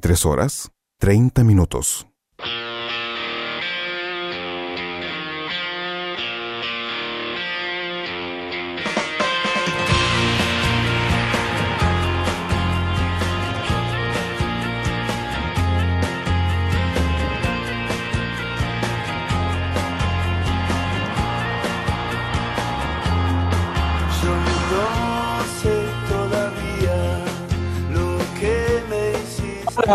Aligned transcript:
3 0.00 0.26
horas 0.26 0.72
30 0.98 1.44
minutos. 1.44 2.09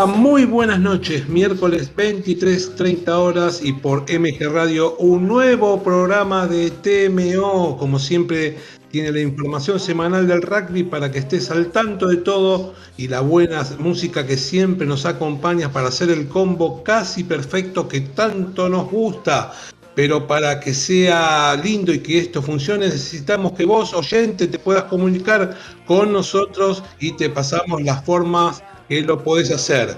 Muy 0.03 0.43
buenas 0.43 0.81
noches. 0.81 1.29
Miércoles 1.29 1.89
23, 1.95 2.75
30 2.75 3.17
horas 3.17 3.61
y 3.63 3.71
por 3.71 4.01
MG 4.01 4.51
Radio 4.51 4.97
un 4.97 5.25
nuevo 5.25 5.81
programa 5.81 6.47
de 6.47 6.69
TMO. 6.69 7.77
Como 7.77 7.97
siempre, 7.97 8.57
tiene 8.91 9.13
la 9.13 9.21
información 9.21 9.79
semanal 9.79 10.27
del 10.27 10.41
rugby 10.41 10.83
para 10.83 11.09
que 11.09 11.19
estés 11.19 11.49
al 11.49 11.67
tanto 11.71 12.07
de 12.07 12.17
todo 12.17 12.73
y 12.97 13.07
la 13.07 13.21
buena 13.21 13.65
música 13.79 14.27
que 14.27 14.35
siempre 14.35 14.85
nos 14.85 15.05
acompaña 15.05 15.71
para 15.71 15.87
hacer 15.87 16.09
el 16.09 16.27
combo 16.27 16.83
casi 16.83 17.23
perfecto 17.23 17.87
que 17.87 18.01
tanto 18.01 18.67
nos 18.67 18.91
gusta. 18.91 19.53
Pero 19.95 20.27
para 20.27 20.59
que 20.59 20.73
sea 20.73 21.55
lindo 21.55 21.93
y 21.93 21.99
que 21.99 22.19
esto 22.19 22.41
funcione, 22.41 22.87
necesitamos 22.87 23.53
que 23.53 23.63
vos, 23.63 23.93
oyente, 23.93 24.47
te 24.47 24.59
puedas 24.59 24.83
comunicar 24.83 25.57
con 25.85 26.11
nosotros 26.11 26.83
y 26.99 27.13
te 27.13 27.29
pasamos 27.29 27.81
las 27.81 28.03
formas 28.03 28.61
que 28.89 29.01
lo 29.01 29.23
podés 29.23 29.51
hacer. 29.51 29.95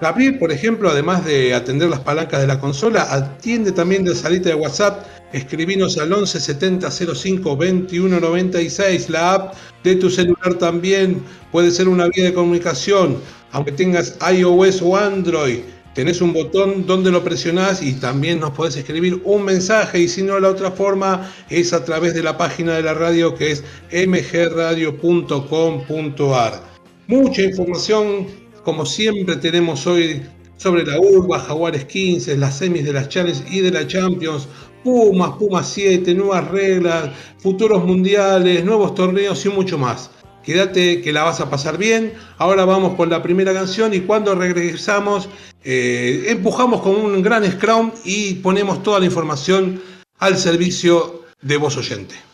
Gabriel, 0.00 0.38
por 0.38 0.50
ejemplo, 0.50 0.88
además 0.88 1.26
de 1.26 1.54
atender 1.54 1.90
las 1.90 2.00
palancas 2.00 2.40
de 2.40 2.46
la 2.46 2.58
consola, 2.58 3.12
atiende 3.12 3.70
también 3.70 4.02
de 4.02 4.14
salita 4.14 4.48
de 4.48 4.54
WhatsApp. 4.54 5.04
Escribinos 5.34 5.98
al 5.98 6.10
11 6.12 6.40
70 6.40 6.90
05 6.90 7.56
21 7.56 8.18
96. 8.18 9.10
La 9.10 9.34
app 9.34 9.54
de 9.84 9.96
tu 9.96 10.08
celular 10.08 10.54
también 10.54 11.22
puede 11.52 11.70
ser 11.70 11.86
una 11.86 12.08
vía 12.08 12.24
de 12.24 12.32
comunicación, 12.32 13.18
aunque 13.52 13.72
tengas 13.72 14.16
iOS 14.32 14.80
o 14.80 14.96
Android. 14.96 15.58
Tenés 15.94 16.22
un 16.22 16.32
botón 16.32 16.86
donde 16.86 17.10
lo 17.10 17.22
presionás 17.22 17.82
y 17.82 17.92
también 17.92 18.40
nos 18.40 18.52
podés 18.52 18.76
escribir 18.76 19.20
un 19.24 19.44
mensaje 19.44 20.00
y 20.00 20.08
si 20.08 20.22
no 20.22 20.40
la 20.40 20.48
otra 20.48 20.70
forma 20.70 21.30
es 21.50 21.74
a 21.74 21.84
través 21.84 22.14
de 22.14 22.22
la 22.22 22.38
página 22.38 22.72
de 22.74 22.82
la 22.82 22.94
radio 22.94 23.34
que 23.34 23.50
es 23.50 23.62
mgradio.com.ar. 23.92 26.69
Mucha 27.10 27.42
información 27.42 28.28
como 28.62 28.86
siempre 28.86 29.34
tenemos 29.34 29.84
hoy 29.84 30.22
sobre 30.58 30.86
la 30.86 31.00
urba, 31.00 31.40
Jaguares 31.40 31.84
15, 31.86 32.36
las 32.36 32.58
semis 32.58 32.84
de 32.84 32.92
las 32.92 33.08
Challenge 33.08 33.42
y 33.50 33.62
de 33.62 33.72
la 33.72 33.84
Champions, 33.84 34.46
Pumas, 34.84 35.32
Pumas 35.32 35.68
7, 35.70 36.14
nuevas 36.14 36.46
reglas, 36.52 37.10
futuros 37.38 37.84
mundiales, 37.84 38.64
nuevos 38.64 38.94
torneos 38.94 39.44
y 39.44 39.48
mucho 39.48 39.76
más. 39.76 40.12
Quédate 40.44 41.02
que 41.02 41.12
la 41.12 41.24
vas 41.24 41.40
a 41.40 41.50
pasar 41.50 41.78
bien. 41.78 42.12
Ahora 42.38 42.64
vamos 42.64 42.94
con 42.94 43.10
la 43.10 43.20
primera 43.20 43.52
canción 43.52 43.92
y 43.92 44.02
cuando 44.02 44.36
regresamos 44.36 45.28
eh, 45.64 46.26
empujamos 46.28 46.80
con 46.80 46.94
un 46.94 47.20
gran 47.22 47.44
scrum 47.50 47.90
y 48.04 48.34
ponemos 48.34 48.84
toda 48.84 49.00
la 49.00 49.06
información 49.06 49.82
al 50.20 50.36
servicio 50.36 51.24
de 51.42 51.56
vos 51.56 51.76
oyente. 51.76 52.29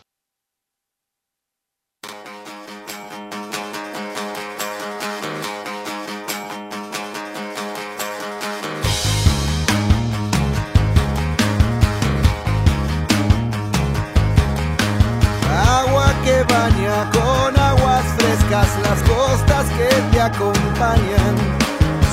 Costas 19.36 19.66
que 19.76 19.88
te 20.12 20.20
acompañan. 20.20 21.34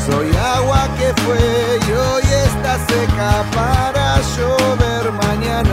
Soy 0.06 0.30
agua 0.36 0.88
que 0.98 1.14
fue 1.22 1.80
y 1.88 1.92
hoy 1.92 2.24
está 2.48 2.78
seca 2.88 3.46
para 3.56 4.20
llover 4.36 5.12
mañana. 5.14 5.73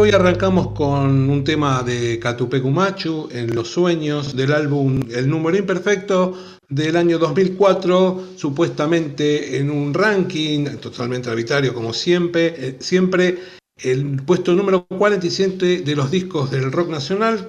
Hoy 0.00 0.12
arrancamos 0.12 0.68
con 0.68 1.28
un 1.28 1.44
tema 1.44 1.82
de 1.82 2.18
Catupecumachu 2.18 3.28
en 3.32 3.54
Los 3.54 3.68
Sueños 3.68 4.34
del 4.34 4.54
álbum 4.54 5.02
El 5.10 5.28
Número 5.28 5.58
Imperfecto 5.58 6.38
del 6.70 6.96
año 6.96 7.18
2004, 7.18 8.28
supuestamente 8.34 9.58
en 9.58 9.70
un 9.70 9.92
ranking 9.92 10.64
totalmente 10.80 11.28
arbitrario 11.28 11.74
como 11.74 11.92
siempre, 11.92 12.54
eh, 12.56 12.76
siempre 12.80 13.40
el 13.76 14.22
puesto 14.24 14.54
número 14.54 14.86
47 14.86 15.82
de 15.82 15.96
los 15.96 16.10
discos 16.10 16.50
del 16.50 16.72
rock 16.72 16.88
nacional. 16.88 17.46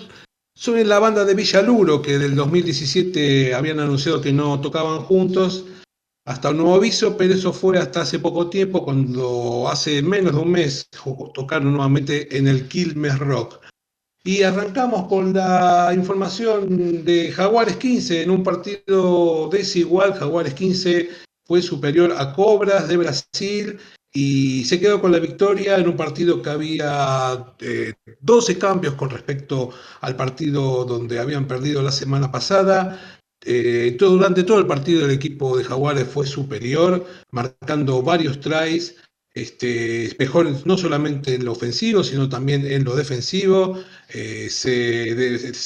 Son 0.53 0.85
la 0.89 0.99
banda 0.99 1.23
de 1.23 1.33
Villaluro 1.33 2.01
que 2.01 2.19
del 2.19 2.35
2017 2.35 3.53
habían 3.53 3.79
anunciado 3.79 4.19
que 4.19 4.33
no 4.33 4.59
tocaban 4.59 4.99
juntos 4.99 5.63
hasta 6.31 6.49
un 6.51 6.57
nuevo 6.57 6.75
aviso, 6.75 7.17
pero 7.17 7.33
eso 7.33 7.51
fue 7.51 7.77
hasta 7.77 8.01
hace 8.01 8.19
poco 8.19 8.49
tiempo, 8.49 8.83
cuando 8.83 9.67
hace 9.69 10.01
menos 10.01 10.33
de 10.33 10.39
un 10.39 10.51
mes 10.51 10.87
tocaron 11.33 11.73
nuevamente 11.73 12.37
en 12.37 12.47
el 12.47 12.67
Quilmes 12.67 13.19
Rock. 13.19 13.59
Y 14.23 14.43
arrancamos 14.43 15.07
con 15.07 15.33
la 15.33 15.91
información 15.93 17.03
de 17.03 17.31
Jaguares 17.31 17.75
15 17.77 18.23
en 18.23 18.29
un 18.29 18.43
partido 18.43 19.49
desigual. 19.51 20.13
Jaguares 20.13 20.53
15 20.53 21.09
fue 21.43 21.61
superior 21.61 22.13
a 22.17 22.33
Cobras 22.33 22.87
de 22.87 22.97
Brasil 22.97 23.79
y 24.13 24.63
se 24.65 24.79
quedó 24.79 25.01
con 25.01 25.11
la 25.11 25.19
victoria 25.19 25.77
en 25.77 25.87
un 25.87 25.97
partido 25.97 26.41
que 26.41 26.49
había 26.49 27.55
12 28.21 28.51
eh, 28.51 28.57
cambios 28.57 28.93
con 28.93 29.09
respecto 29.09 29.71
al 30.01 30.15
partido 30.15 30.85
donde 30.85 31.19
habían 31.19 31.47
perdido 31.47 31.81
la 31.81 31.91
semana 31.91 32.31
pasada. 32.31 33.20
Eh, 33.43 33.95
durante 33.99 34.43
todo 34.43 34.59
el 34.59 34.67
partido 34.67 35.05
el 35.05 35.11
equipo 35.11 35.57
de 35.57 35.63
Jaguares 35.63 36.07
fue 36.07 36.27
superior, 36.27 37.05
marcando 37.31 38.01
varios 38.03 38.39
tries, 38.39 38.95
este, 39.33 40.13
mejor 40.19 40.49
no 40.65 40.77
solamente 40.77 41.35
en 41.35 41.45
lo 41.45 41.53
ofensivo, 41.53 42.03
sino 42.03 42.27
también 42.27 42.69
en 42.69 42.83
lo 42.83 42.95
defensivo, 42.95 43.81
eh, 44.09 44.49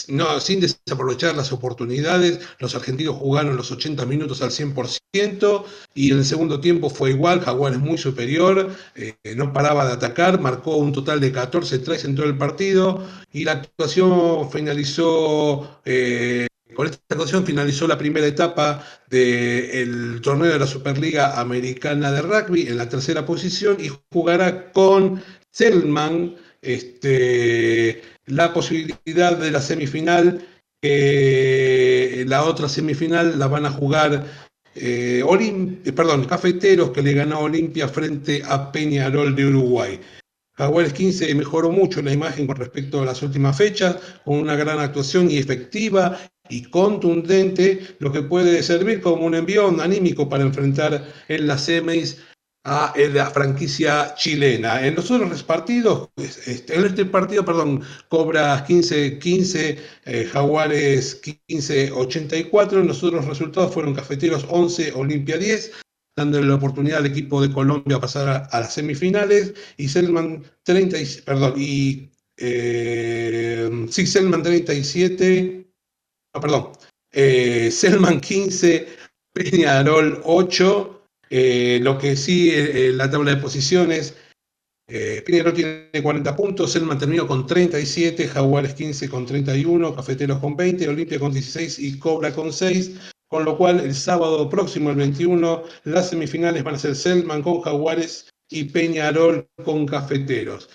no, 0.09 0.39
sin 0.39 0.59
desaprovechar 0.59 1.35
las 1.35 1.51
oportunidades. 1.51 2.39
Los 2.59 2.75
argentinos 2.75 3.15
jugaron 3.15 3.57
los 3.57 3.71
80 3.71 4.05
minutos 4.05 4.41
al 4.43 4.51
100% 4.51 5.65
y 5.95 6.11
en 6.11 6.19
el 6.19 6.25
segundo 6.25 6.59
tiempo 6.59 6.89
fue 6.91 7.09
igual, 7.09 7.41
Jaguares 7.41 7.79
muy 7.79 7.97
superior, 7.97 8.69
eh, 8.95 9.15
no 9.35 9.51
paraba 9.51 9.87
de 9.87 9.93
atacar, 9.93 10.39
marcó 10.39 10.77
un 10.77 10.93
total 10.93 11.19
de 11.19 11.31
14 11.31 11.79
tries 11.79 12.05
en 12.05 12.15
todo 12.15 12.27
el 12.27 12.37
partido 12.37 13.03
y 13.33 13.45
la 13.45 13.53
actuación 13.53 14.51
finalizó 14.51 15.81
con 16.75 16.87
esta 16.87 16.99
actuación 17.09 17.45
finalizó 17.45 17.87
la 17.87 17.97
primera 17.97 18.27
etapa 18.27 18.85
del 19.09 20.19
torneo 20.21 20.51
de 20.51 20.59
la 20.59 20.67
Superliga 20.67 21.39
Americana 21.39 22.11
de 22.11 22.21
Rugby 22.21 22.67
en 22.67 22.77
la 22.77 22.89
tercera 22.89 23.25
posición 23.25 23.77
y 23.79 23.89
jugará 24.11 24.71
con 24.71 25.21
Selman 25.51 26.35
este, 26.61 28.01
la 28.25 28.53
posibilidad 28.53 29.37
de 29.37 29.51
la 29.51 29.61
semifinal. 29.61 30.45
la 30.81 32.43
otra 32.43 32.69
semifinal 32.69 33.39
la 33.39 33.47
van 33.47 33.65
a 33.65 33.71
jugar 33.71 34.25
eh, 34.75 35.23
perdón, 35.95 36.25
Cafeteros 36.25 36.91
que 36.91 37.01
le 37.01 37.13
ganó 37.13 37.39
Olimpia 37.39 37.87
frente 37.87 38.43
a 38.45 38.71
Peñarol 38.71 39.35
de 39.35 39.45
Uruguay. 39.45 39.99
Jaguares 40.57 40.93
15 40.93 41.33
mejoró 41.35 41.71
mucho 41.71 42.01
la 42.01 42.13
imagen 42.13 42.47
con 42.47 42.55
respecto 42.55 43.01
a 43.01 43.05
las 43.05 43.21
últimas 43.21 43.57
fechas, 43.57 43.97
con 44.23 44.37
una 44.37 44.55
gran 44.55 44.79
actuación 44.79 45.29
y 45.29 45.37
efectiva 45.37 46.17
y 46.49 46.63
contundente, 46.63 47.95
lo 47.99 48.11
que 48.11 48.21
puede 48.21 48.61
servir 48.63 49.01
como 49.01 49.25
un 49.25 49.35
envión 49.35 49.81
anímico 49.81 50.29
para 50.29 50.43
enfrentar 50.43 51.05
en 51.27 51.47
las 51.47 51.65
semis 51.65 52.17
a 52.65 52.93
la 53.13 53.29
franquicia 53.29 54.15
chilena. 54.15 54.85
En 54.85 54.95
los 54.95 55.09
otros 55.11 55.43
partidos, 55.43 56.09
pues, 56.15 56.47
este, 56.47 56.75
en 56.75 56.85
este 56.85 57.05
partido, 57.05 57.45
perdón, 57.45 57.83
Cobra 58.09 58.65
15-15, 58.65 59.77
eh, 60.05 60.29
Jaguares 60.31 61.21
15-84, 61.21 62.83
los 62.83 63.03
otros 63.03 63.25
resultados 63.25 63.71
fueron 63.71 63.93
Cafeteros 63.93 64.47
11, 64.49 64.93
Olimpia 64.95 65.37
10, 65.37 65.71
dándole 66.17 66.47
la 66.47 66.55
oportunidad 66.55 66.99
al 66.99 67.05
equipo 67.05 67.39
de 67.39 67.53
Colombia 67.53 67.97
a 67.97 68.01
pasar 68.01 68.47
a, 68.51 68.59
las 68.59 68.73
semifinales, 68.73 69.53
y 69.77 69.87
Selman 69.87 70.43
30, 70.63 70.97
perdón, 71.23 71.53
y 71.57 72.09
eh, 72.37 73.69
Selman 73.89 74.41
37, 74.41 75.64
no, 76.35 76.41
perdón, 76.41 76.71
eh, 77.13 77.71
Selman 77.71 78.19
15, 78.19 78.87
Peñarol 79.33 80.21
8, 80.25 81.01
eh, 81.29 81.79
lo 81.81 81.97
que 81.97 82.17
sí, 82.17 82.51
eh, 82.53 82.91
la 82.93 83.09
tabla 83.09 83.35
de 83.35 83.41
posiciones, 83.41 84.15
Peñarol 84.87 85.53
tiene 85.53 85.89
40 86.03 86.35
puntos, 86.35 86.71
Selman 86.71 86.99
terminó 86.99 87.25
con 87.25 87.47
37, 87.47 88.27
Jaguares 88.27 88.75
15 88.75 89.09
con 89.09 89.25
31, 89.25 89.95
Cafeteros 89.95 90.39
con 90.39 90.55
20, 90.55 90.87
Olimpia 90.87 91.19
con 91.19 91.31
16 91.31 91.79
y 91.79 91.97
Cobra 91.97 92.31
con 92.31 92.53
6. 92.53 92.91
Con 93.27 93.45
lo 93.45 93.57
cual, 93.57 93.79
el 93.79 93.95
sábado 93.95 94.47
próximo, 94.47 94.91
el 94.91 94.97
21, 94.97 95.63
las 95.85 96.09
semifinales 96.09 96.63
van 96.63 96.75
a 96.75 96.79
ser 96.79 96.95
Selman 96.95 97.41
con 97.41 97.61
Jaguares 97.61 98.29
y 98.51 98.65
Peñarol 98.65 99.47
con 99.63 99.87
Cafeteros. 99.87 100.69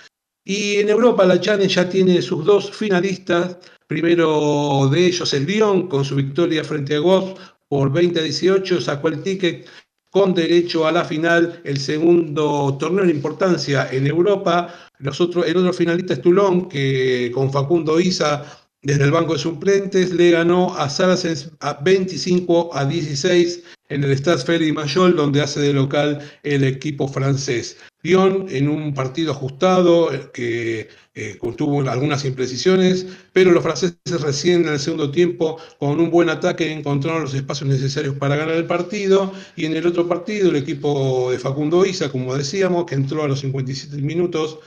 Y 0.52 0.80
en 0.80 0.88
Europa, 0.88 1.24
la 1.24 1.40
Challenge 1.40 1.72
ya 1.72 1.88
tiene 1.88 2.20
sus 2.20 2.44
dos 2.44 2.72
finalistas. 2.72 3.56
Primero 3.86 4.88
de 4.90 5.06
ellos, 5.06 5.32
el 5.32 5.46
Lyon, 5.46 5.86
con 5.86 6.04
su 6.04 6.16
victoria 6.16 6.64
frente 6.64 6.96
a 6.96 6.98
Goff 6.98 7.38
por 7.68 7.92
20 7.92 8.18
a 8.18 8.22
18, 8.24 8.80
sacó 8.80 9.06
el 9.06 9.22
ticket 9.22 9.68
con 10.10 10.34
derecho 10.34 10.88
a 10.88 10.90
la 10.90 11.04
final, 11.04 11.60
el 11.62 11.78
segundo 11.78 12.76
torneo 12.80 13.04
de 13.04 13.12
importancia 13.12 13.88
en 13.92 14.08
Europa. 14.08 14.74
Los 14.98 15.20
otros, 15.20 15.46
el 15.46 15.56
otro 15.56 15.72
finalista 15.72 16.14
es 16.14 16.20
Toulon, 16.20 16.68
que 16.68 17.30
con 17.32 17.52
Facundo 17.52 18.00
Isa 18.00 18.44
desde 18.82 19.04
el 19.04 19.12
banco 19.12 19.34
de 19.34 19.38
suplentes 19.38 20.12
le 20.12 20.32
ganó 20.32 20.74
a 20.76 20.90
Saracens 20.90 21.52
a 21.60 21.74
25 21.74 22.74
a 22.74 22.86
16 22.86 23.62
en 23.90 24.04
el 24.04 24.16
Stade 24.16 24.38
Ferry 24.38 24.72
Mayol, 24.72 25.14
donde 25.14 25.42
hace 25.42 25.60
de 25.60 25.72
local 25.72 26.20
el 26.42 26.64
equipo 26.64 27.06
francés. 27.08 27.76
Lyon 28.02 28.46
en 28.48 28.68
un 28.68 28.94
partido 28.94 29.32
ajustado 29.32 30.14
eh, 30.14 30.30
que 30.32 30.88
eh, 31.14 31.38
tuvo 31.56 31.86
algunas 31.88 32.24
imprecisiones, 32.24 33.06
pero 33.32 33.50
los 33.50 33.62
franceses 33.62 33.98
recién 34.22 34.62
en 34.62 34.72
el 34.72 34.78
segundo 34.78 35.10
tiempo, 35.10 35.58
con 35.78 36.00
un 36.00 36.10
buen 36.10 36.30
ataque, 36.30 36.72
encontraron 36.72 37.22
los 37.22 37.34
espacios 37.34 37.68
necesarios 37.68 38.16
para 38.16 38.36
ganar 38.36 38.54
el 38.54 38.66
partido. 38.66 39.32
Y 39.56 39.66
en 39.66 39.76
el 39.76 39.86
otro 39.86 40.08
partido, 40.08 40.48
el 40.48 40.56
equipo 40.56 41.30
de 41.30 41.38
Facundo 41.38 41.84
Isa, 41.84 42.10
como 42.10 42.34
decíamos, 42.34 42.86
que 42.86 42.94
entró 42.94 43.24
a 43.24 43.28
los 43.28 43.40
57 43.40 44.00
minutos, 44.00 44.60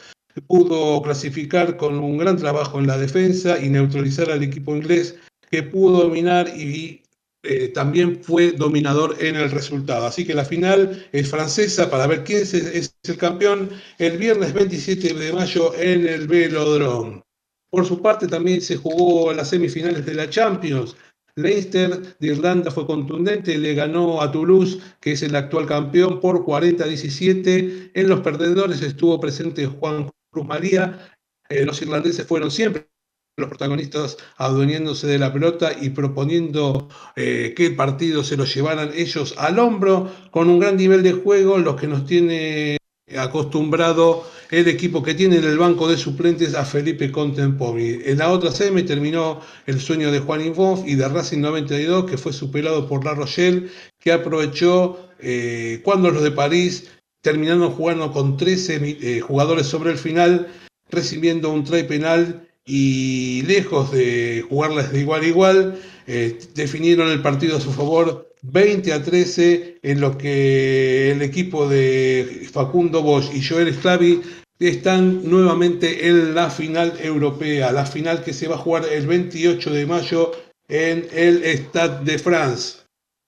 pudo 0.47 1.01
clasificar 1.01 1.77
con 1.77 1.99
un 1.99 2.17
gran 2.17 2.37
trabajo 2.37 2.79
en 2.79 2.87
la 2.87 2.97
defensa 2.97 3.59
y 3.59 3.69
neutralizar 3.69 4.31
al 4.31 4.43
equipo 4.43 4.75
inglés 4.75 5.15
que 5.49 5.63
pudo 5.63 6.03
dominar 6.03 6.49
y 6.57 7.02
eh, 7.45 7.67
también 7.67 8.23
fue 8.23 8.53
dominador 8.53 9.17
en 9.19 9.35
el 9.35 9.51
resultado. 9.51 10.05
Así 10.05 10.25
que 10.25 10.33
la 10.33 10.45
final 10.45 11.05
es 11.11 11.29
francesa 11.29 11.89
para 11.89 12.07
ver 12.07 12.23
quién 12.23 12.41
es, 12.41 12.95
el 13.03 13.17
campeón 13.17 13.69
el 13.99 14.17
viernes 14.17 14.53
27 14.53 15.13
de 15.13 15.33
mayo 15.33 15.75
en 15.75 16.07
el 16.07 16.27
Velodrome. 16.27 17.21
Por 17.69 17.85
su 17.85 18.01
parte 18.01 18.27
también 18.27 18.61
se 18.61 18.77
jugó 18.77 19.33
las 19.33 19.49
semifinales 19.49 20.05
de 20.05 20.13
la 20.13 20.29
Champions. 20.29 20.95
Leicester 21.35 22.17
de 22.17 22.27
Irlanda 22.27 22.71
fue 22.71 22.85
contundente, 22.85 23.57
le 23.57 23.73
ganó 23.73 24.21
a 24.21 24.31
Toulouse, 24.31 24.79
que 25.01 25.13
es 25.13 25.23
el 25.23 25.35
actual 25.35 25.65
campeón, 25.65 26.21
por 26.21 26.45
40-17. 26.45 27.91
En 27.93 28.07
los 28.07 28.21
perdedores 28.21 28.81
estuvo 28.81 29.19
presente 29.19 29.65
Juan 29.65 30.09
Cruz 30.31 30.45
María. 30.45 31.17
Eh, 31.49 31.65
los 31.65 31.81
irlandeses 31.81 32.25
fueron 32.25 32.51
siempre 32.51 32.92
los 33.37 33.49
protagonistas 33.49 34.17
adueñándose 34.37 35.07
de 35.07 35.17
la 35.17 35.33
pelota 35.33 35.71
y 35.79 35.89
proponiendo 35.89 36.87
eh, 37.15 37.53
que 37.55 37.67
el 37.67 37.75
partido 37.75 38.23
se 38.23 38.37
lo 38.37 38.45
llevaran 38.45 38.91
ellos 38.95 39.33
al 39.37 39.57
hombro, 39.57 40.11
con 40.29 40.49
un 40.49 40.59
gran 40.59 40.77
nivel 40.77 41.01
de 41.01 41.13
juego, 41.13 41.57
los 41.57 41.79
que 41.79 41.87
nos 41.87 42.05
tiene 42.05 42.77
acostumbrado 43.17 44.23
el 44.51 44.67
equipo 44.67 45.01
que 45.01 45.15
tiene 45.15 45.37
en 45.37 45.45
el 45.45 45.57
banco 45.57 45.87
de 45.87 45.97
suplentes 45.97 46.53
a 46.53 46.63
Felipe 46.63 47.11
Contempomi. 47.11 48.01
En 48.05 48.19
la 48.19 48.29
otra 48.29 48.51
semi 48.51 48.83
terminó 48.83 49.41
el 49.65 49.81
sueño 49.81 50.11
de 50.11 50.19
Juan 50.19 50.41
Infof 50.41 50.87
y 50.87 50.93
de 50.93 51.09
Racing 51.09 51.41
92, 51.41 52.05
que 52.09 52.17
fue 52.17 52.33
superado 52.33 52.87
por 52.87 53.03
La 53.03 53.15
Rochelle, 53.15 53.67
que 53.99 54.11
aprovechó 54.11 55.09
eh, 55.19 55.81
cuando 55.83 56.11
los 56.11 56.21
de 56.21 56.31
París 56.31 56.91
terminaron 57.21 57.71
jugando 57.71 58.11
con 58.11 58.37
13 58.37 58.79
eh, 58.83 59.19
jugadores 59.21 59.65
sobre 59.65 59.91
el 59.91 59.97
final, 59.97 60.47
recibiendo 60.91 61.49
un 61.49 61.63
try 61.63 61.83
penal 61.83 62.47
y 62.65 63.41
lejos 63.43 63.91
de 63.91 64.45
jugarlas 64.49 64.91
de 64.91 64.99
igual 65.01 65.21
a 65.21 65.27
igual, 65.27 65.79
eh, 66.07 66.39
definieron 66.55 67.09
el 67.09 67.21
partido 67.21 67.57
a 67.57 67.61
su 67.61 67.71
favor 67.71 68.33
20 68.43 68.91
a 68.91 69.01
13, 69.01 69.79
en 69.81 70.01
lo 70.01 70.17
que 70.17 71.11
el 71.11 71.21
equipo 71.21 71.67
de 71.67 72.47
Facundo 72.51 73.01
Bosch 73.01 73.33
y 73.33 73.41
Joel 73.41 73.73
Sclavi 73.73 74.21
están 74.59 75.27
nuevamente 75.29 76.07
en 76.07 76.35
la 76.35 76.49
final 76.49 76.93
europea, 77.01 77.71
la 77.71 77.85
final 77.85 78.23
que 78.23 78.33
se 78.33 78.47
va 78.47 78.55
a 78.55 78.59
jugar 78.59 78.85
el 78.91 79.07
28 79.07 79.71
de 79.71 79.85
mayo 79.85 80.31
en 80.67 81.07
el 81.13 81.43
Stade 81.43 82.03
de 82.03 82.19
France. 82.19 82.79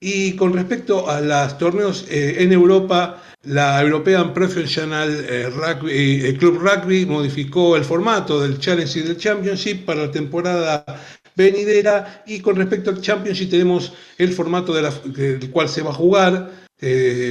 Y 0.01 0.35
con 0.35 0.53
respecto 0.53 1.09
a 1.09 1.21
los 1.21 1.57
torneos 1.57 2.05
eh, 2.09 2.35
en 2.39 2.51
Europa, 2.51 3.23
la 3.45 3.81
European 3.81 4.33
Professional 4.33 5.25
eh, 5.29 5.49
Rugby, 5.49 6.25
eh, 6.25 6.37
Club 6.37 6.59
Rugby 6.59 7.05
modificó 7.05 7.75
el 7.75 7.83
formato 7.83 8.41
del 8.41 8.59
Challenge 8.59 8.99
y 8.99 9.03
del 9.03 9.17
Championship 9.17 9.85
para 9.85 10.05
la 10.05 10.11
temporada 10.11 10.83
venidera 11.35 12.23
y 12.25 12.39
con 12.39 12.55
respecto 12.55 12.89
al 12.89 13.01
Championship 13.01 13.49
tenemos 13.49 13.93
el 14.17 14.33
formato 14.33 14.73
del 14.73 15.51
cual 15.51 15.69
se 15.69 15.81
va 15.81 15.91
a 15.91 15.93
jugar. 15.93 16.65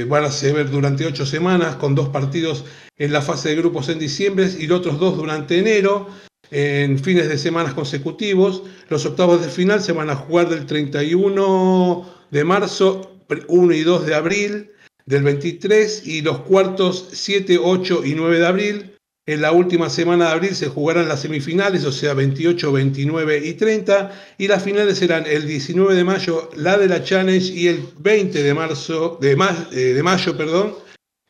van 0.07 0.23
a 0.23 0.31
ser 0.31 0.69
durante 0.69 1.05
ocho 1.05 1.25
semanas 1.25 1.75
con 1.75 1.95
dos 1.95 2.09
partidos 2.09 2.65
en 2.97 3.11
la 3.11 3.21
fase 3.21 3.49
de 3.49 3.55
grupos 3.55 3.89
en 3.89 3.99
diciembre 3.99 4.49
y 4.59 4.67
los 4.67 4.79
otros 4.79 4.99
dos 4.99 5.17
durante 5.17 5.59
enero 5.59 6.07
en 6.51 6.99
fines 6.99 7.27
de 7.27 7.37
semanas 7.37 7.73
consecutivos. 7.73 8.63
Los 8.89 9.05
octavos 9.05 9.41
de 9.41 9.49
final 9.49 9.81
se 9.81 9.91
van 9.91 10.09
a 10.09 10.15
jugar 10.15 10.49
del 10.49 10.65
31 10.65 12.05
de 12.31 12.43
marzo, 12.43 13.11
1 13.47 13.73
y 13.73 13.81
2 13.81 14.05
de 14.05 14.15
abril 14.15 14.71
del 15.05 15.23
23 15.23 16.05
y 16.05 16.21
los 16.21 16.39
cuartos 16.39 17.09
7, 17.11 17.59
8 17.61 18.05
y 18.05 18.15
9 18.15 18.39
de 18.39 18.47
abril. 18.47 18.91
En 19.27 19.41
la 19.41 19.51
última 19.51 19.89
semana 19.89 20.25
de 20.25 20.31
abril 20.33 20.55
se 20.55 20.67
jugarán 20.67 21.07
las 21.07 21.21
semifinales, 21.21 21.83
o 21.85 21.91
sea, 21.91 22.13
28, 22.13 22.71
29 22.71 23.41
y 23.45 23.53
30. 23.53 24.35
Y 24.37 24.47
las 24.47 24.63
finales 24.63 24.99
serán 24.99 25.25
el 25.25 25.47
19 25.47 25.95
de 25.95 26.03
mayo, 26.03 26.49
la 26.55 26.77
de 26.77 26.87
la 26.87 27.03
Challenge, 27.03 27.51
y 27.51 27.67
el 27.67 27.83
20 27.97 28.43
de, 28.43 28.53
marzo, 28.53 29.17
de, 29.19 29.31
eh, 29.71 29.93
de 29.93 30.03
mayo, 30.03 30.37
perdón, 30.37 30.75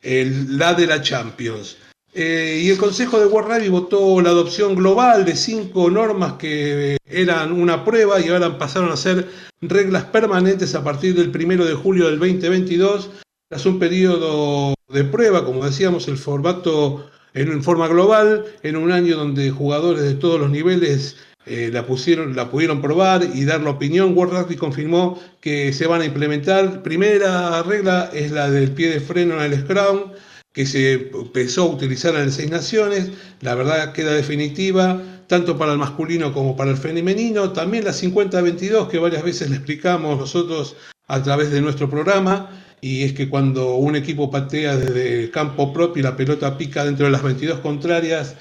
la 0.02 0.74
de 0.74 0.86
la 0.86 1.00
Champions. 1.00 1.78
Eh, 2.18 2.62
y 2.64 2.70
el 2.70 2.78
Consejo 2.78 3.20
de 3.20 3.26
World 3.26 3.50
Rugby 3.50 3.68
votó 3.68 4.20
la 4.22 4.30
adopción 4.30 4.74
global 4.74 5.26
de 5.26 5.36
cinco 5.36 5.90
normas 5.90 6.34
que 6.34 6.96
eran 7.04 7.52
una 7.52 7.84
prueba 7.84 8.18
y 8.20 8.28
ahora 8.28 8.56
pasaron 8.56 8.90
a 8.90 8.96
ser 8.96 9.28
reglas 9.60 10.04
permanentes 10.04 10.74
a 10.74 10.82
partir 10.82 11.14
del 11.14 11.28
1 11.28 11.66
de 11.66 11.74
julio 11.74 12.06
del 12.06 12.18
2022, 12.18 13.10
tras 13.48 13.64
un 13.66 13.78
periodo 13.78 14.74
de 14.88 15.04
prueba, 15.04 15.44
como 15.44 15.64
decíamos, 15.64 16.08
el 16.08 16.16
formato 16.16 17.08
en 17.34 17.62
forma 17.62 17.86
global, 17.86 18.44
en 18.62 18.76
un 18.76 18.92
año 18.92 19.16
donde 19.16 19.50
jugadores 19.50 20.02
de 20.02 20.14
todos 20.14 20.40
los 20.40 20.50
niveles 20.50 21.16
eh, 21.44 21.70
la, 21.72 21.86
pusieron, 21.86 22.34
la 22.34 22.50
pudieron 22.50 22.80
probar 22.80 23.22
y 23.34 23.44
dar 23.44 23.60
la 23.60 23.70
opinión. 23.70 24.16
World 24.16 24.32
Rugby 24.32 24.56
confirmó 24.56 25.20
que 25.40 25.72
se 25.72 25.86
van 25.86 26.00
a 26.00 26.06
implementar. 26.06 26.82
Primera 26.82 27.62
regla 27.62 28.10
es 28.12 28.32
la 28.32 28.50
del 28.50 28.72
pie 28.72 28.90
de 28.90 29.00
freno 29.00 29.36
en 29.36 29.52
el 29.52 29.60
scrum 29.60 30.12
que 30.56 30.64
se 30.64 31.10
empezó 31.12 31.64
a 31.64 31.66
utilizar 31.66 32.14
en 32.14 32.32
Seis 32.32 32.50
Naciones, 32.50 33.10
la 33.42 33.54
verdad 33.54 33.92
queda 33.92 34.12
definitiva, 34.12 35.02
tanto 35.26 35.58
para 35.58 35.72
el 35.72 35.78
masculino 35.78 36.32
como 36.32 36.56
para 36.56 36.70
el 36.70 36.78
femenino, 36.78 37.52
también 37.52 37.84
la 37.84 37.90
50-22 37.90 38.88
que 38.88 38.98
varias 38.98 39.22
veces 39.22 39.50
le 39.50 39.56
explicamos 39.56 40.18
nosotros 40.18 40.74
a 41.08 41.22
través 41.22 41.50
de 41.50 41.60
nuestro 41.60 41.90
programa, 41.90 42.48
y 42.80 43.04
es 43.04 43.12
que 43.12 43.28
cuando 43.28 43.76
un 43.76 43.96
equipo 43.96 44.30
patea 44.30 44.76
desde 44.76 45.24
el 45.24 45.30
campo 45.30 45.72
propio 45.72 46.00
y 46.00 46.04
la 46.04 46.16
pelota 46.16 46.56
pica 46.58 46.84
dentro 46.84 47.06
de 47.06 47.12
las 47.12 47.22
22 47.22 47.60
contrarias 47.60 48.36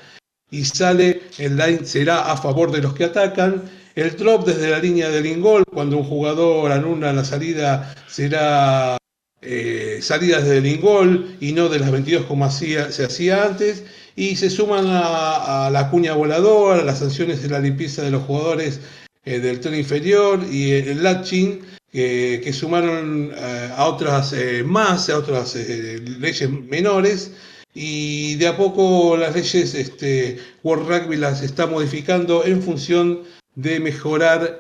y 0.51 0.65
sale, 0.65 1.21
el 1.37 1.57
line 1.57 1.85
será 1.85 2.31
a 2.31 2.37
favor 2.37 2.71
de 2.71 2.81
los 2.81 2.93
que 2.93 3.05
atacan, 3.05 3.63
el 3.95 4.15
drop 4.17 4.45
desde 4.45 4.69
la 4.69 4.79
línea 4.79 5.09
del 5.09 5.25
ingol, 5.25 5.63
cuando 5.71 5.97
un 5.97 6.03
jugador 6.03 6.71
anula 6.71 7.13
la 7.13 7.23
salida, 7.23 7.95
será 8.07 8.97
eh, 9.41 9.99
salidas 10.01 10.45
del 10.45 10.65
ingol 10.65 11.37
y 11.39 11.53
no 11.53 11.69
de 11.69 11.79
las 11.79 11.91
22 11.91 12.25
como 12.25 12.49
se 12.51 12.79
hacía 12.79 13.45
antes, 13.45 13.83
y 14.15 14.35
se 14.35 14.49
suman 14.49 14.85
a, 14.87 15.69
la 15.71 15.89
cuña 15.89 16.13
voladora, 16.13 16.83
las 16.83 16.99
sanciones 16.99 17.41
de 17.41 17.49
la 17.49 17.59
limpieza 17.59 18.01
de 18.01 18.11
los 18.11 18.23
jugadores 18.23 18.79
eh, 19.25 19.39
del 19.39 19.59
tren 19.59 19.75
inferior 19.75 20.41
y 20.49 20.71
el 20.71 21.03
latching, 21.03 21.61
que 21.95 22.53
sumaron 22.53 23.31
eh, 23.33 23.69
a 23.75 23.85
otras 23.85 24.35
más, 24.65 25.09
a 25.09 25.17
otras 25.17 25.55
leyes 25.55 26.49
menores, 26.49 27.31
y 27.73 28.35
de 28.35 28.47
a 28.47 28.57
poco 28.57 29.17
las 29.17 29.35
leyes 29.35 29.73
este, 29.73 30.39
World 30.63 30.87
Rugby 30.87 31.17
las 31.17 31.41
está 31.41 31.67
modificando 31.67 32.45
en 32.45 32.61
función 32.61 33.23
de 33.55 33.79
mejorar 33.79 34.59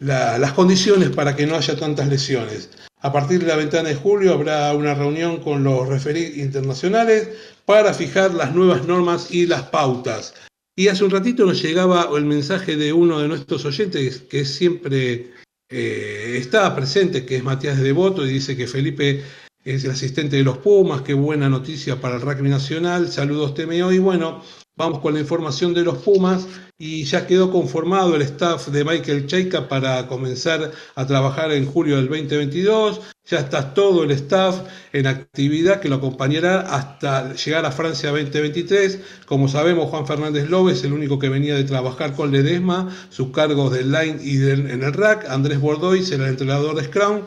las 0.00 0.52
condiciones 0.52 1.10
para 1.10 1.36
que 1.36 1.46
no 1.46 1.56
haya 1.56 1.76
tantas 1.76 2.08
lesiones. 2.08 2.70
A 3.00 3.12
partir 3.12 3.40
de 3.40 3.46
la 3.46 3.56
ventana 3.56 3.90
de 3.90 3.94
julio 3.94 4.32
habrá 4.32 4.72
una 4.74 4.94
reunión 4.94 5.38
con 5.40 5.62
los 5.62 5.88
referidos 5.88 6.36
internacionales 6.36 7.28
para 7.64 7.94
fijar 7.94 8.34
las 8.34 8.54
nuevas 8.54 8.86
normas 8.86 9.30
y 9.30 9.46
las 9.46 9.62
pautas. 9.62 10.34
Y 10.74 10.88
hace 10.88 11.04
un 11.04 11.10
ratito 11.10 11.44
nos 11.44 11.62
llegaba 11.62 12.08
el 12.16 12.24
mensaje 12.24 12.76
de 12.76 12.92
uno 12.92 13.20
de 13.20 13.28
nuestros 13.28 13.64
oyentes 13.64 14.20
que 14.22 14.44
siempre 14.44 15.30
eh, 15.68 16.36
está 16.38 16.74
presente, 16.74 17.24
que 17.24 17.36
es 17.36 17.44
Matías 17.44 17.78
de 17.78 17.84
Devoto, 17.84 18.26
y 18.26 18.30
dice 18.30 18.56
que 18.56 18.66
Felipe 18.66 19.22
es 19.64 19.84
el 19.84 19.90
asistente 19.90 20.36
de 20.36 20.44
los 20.44 20.58
Pumas, 20.58 21.02
qué 21.02 21.14
buena 21.14 21.48
noticia 21.48 22.00
para 22.00 22.16
el 22.16 22.22
rugby 22.22 22.48
nacional, 22.48 23.10
saludos 23.10 23.54
TMO, 23.54 23.92
y 23.92 23.98
bueno, 23.98 24.42
Vamos 24.78 25.00
con 25.00 25.12
la 25.12 25.18
información 25.18 25.74
de 25.74 25.82
los 25.82 25.98
Pumas 25.98 26.46
y 26.78 27.02
ya 27.02 27.26
quedó 27.26 27.50
conformado 27.50 28.14
el 28.14 28.22
staff 28.22 28.68
de 28.68 28.84
Michael 28.84 29.26
Cheika 29.26 29.68
para 29.68 30.06
comenzar 30.06 30.70
a 30.94 31.04
trabajar 31.04 31.50
en 31.50 31.66
julio 31.66 31.96
del 31.96 32.06
2022. 32.06 33.00
Ya 33.30 33.40
está 33.40 33.74
todo 33.74 34.04
el 34.04 34.10
staff 34.12 34.62
en 34.94 35.06
actividad 35.06 35.80
que 35.80 35.90
lo 35.90 35.96
acompañará 35.96 36.60
hasta 36.60 37.34
llegar 37.34 37.66
a 37.66 37.70
Francia 37.70 38.08
2023. 38.10 39.00
Como 39.26 39.48
sabemos, 39.48 39.90
Juan 39.90 40.06
Fernández 40.06 40.48
López, 40.48 40.82
el 40.84 40.94
único 40.94 41.18
que 41.18 41.28
venía 41.28 41.54
de 41.54 41.64
trabajar 41.64 42.14
con 42.14 42.32
Ledesma, 42.32 42.90
sus 43.10 43.30
cargos 43.30 43.70
del 43.70 43.92
line 43.92 44.18
y 44.22 44.38
en 44.48 44.82
el 44.82 44.92
rack. 44.94 45.28
Andrés 45.28 45.60
Bordoy 45.60 46.02
será 46.02 46.24
el 46.24 46.30
entrenador 46.30 46.74
de 46.74 46.84
Scrum 46.84 47.20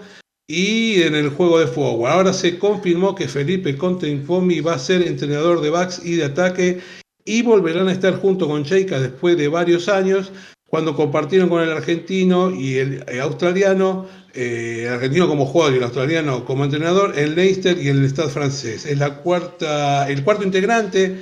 y 0.47 1.03
en 1.03 1.13
el 1.13 1.29
juego 1.29 1.59
de 1.59 1.67
fuego. 1.67 2.07
Ahora 2.07 2.33
se 2.33 2.57
confirmó 2.57 3.13
que 3.13 3.27
Felipe 3.27 3.77
Conte 3.77 4.11
va 4.27 4.73
a 4.73 4.79
ser 4.79 5.03
entrenador 5.03 5.61
de 5.61 5.69
backs 5.69 6.01
y 6.03 6.15
de 6.15 6.25
ataque 6.25 6.81
y 7.25 7.43
volverán 7.43 7.87
a 7.87 7.91
estar 7.91 8.15
junto 8.15 8.47
con 8.47 8.63
Cheika 8.63 8.99
después 8.99 9.37
de 9.37 9.47
varios 9.47 9.87
años, 9.87 10.31
cuando 10.71 10.95
compartieron 10.95 11.49
con 11.49 11.61
el 11.61 11.69
argentino 11.69 12.49
y 12.49 12.77
el 12.77 13.03
australiano, 13.19 14.07
eh, 14.33 14.85
el 14.87 14.93
argentino 14.93 15.27
como 15.27 15.45
jugador 15.45 15.73
y 15.73 15.77
el 15.79 15.83
australiano 15.83 16.45
como 16.45 16.63
entrenador, 16.63 17.19
en 17.19 17.35
Leicester 17.35 17.77
y 17.77 17.89
el 17.89 18.05
Stade 18.05 18.29
francés. 18.29 18.85
Es 18.85 18.97
la 18.97 19.17
cuarta, 19.17 20.09
el 20.09 20.23
cuarto 20.23 20.45
integrante, 20.45 21.17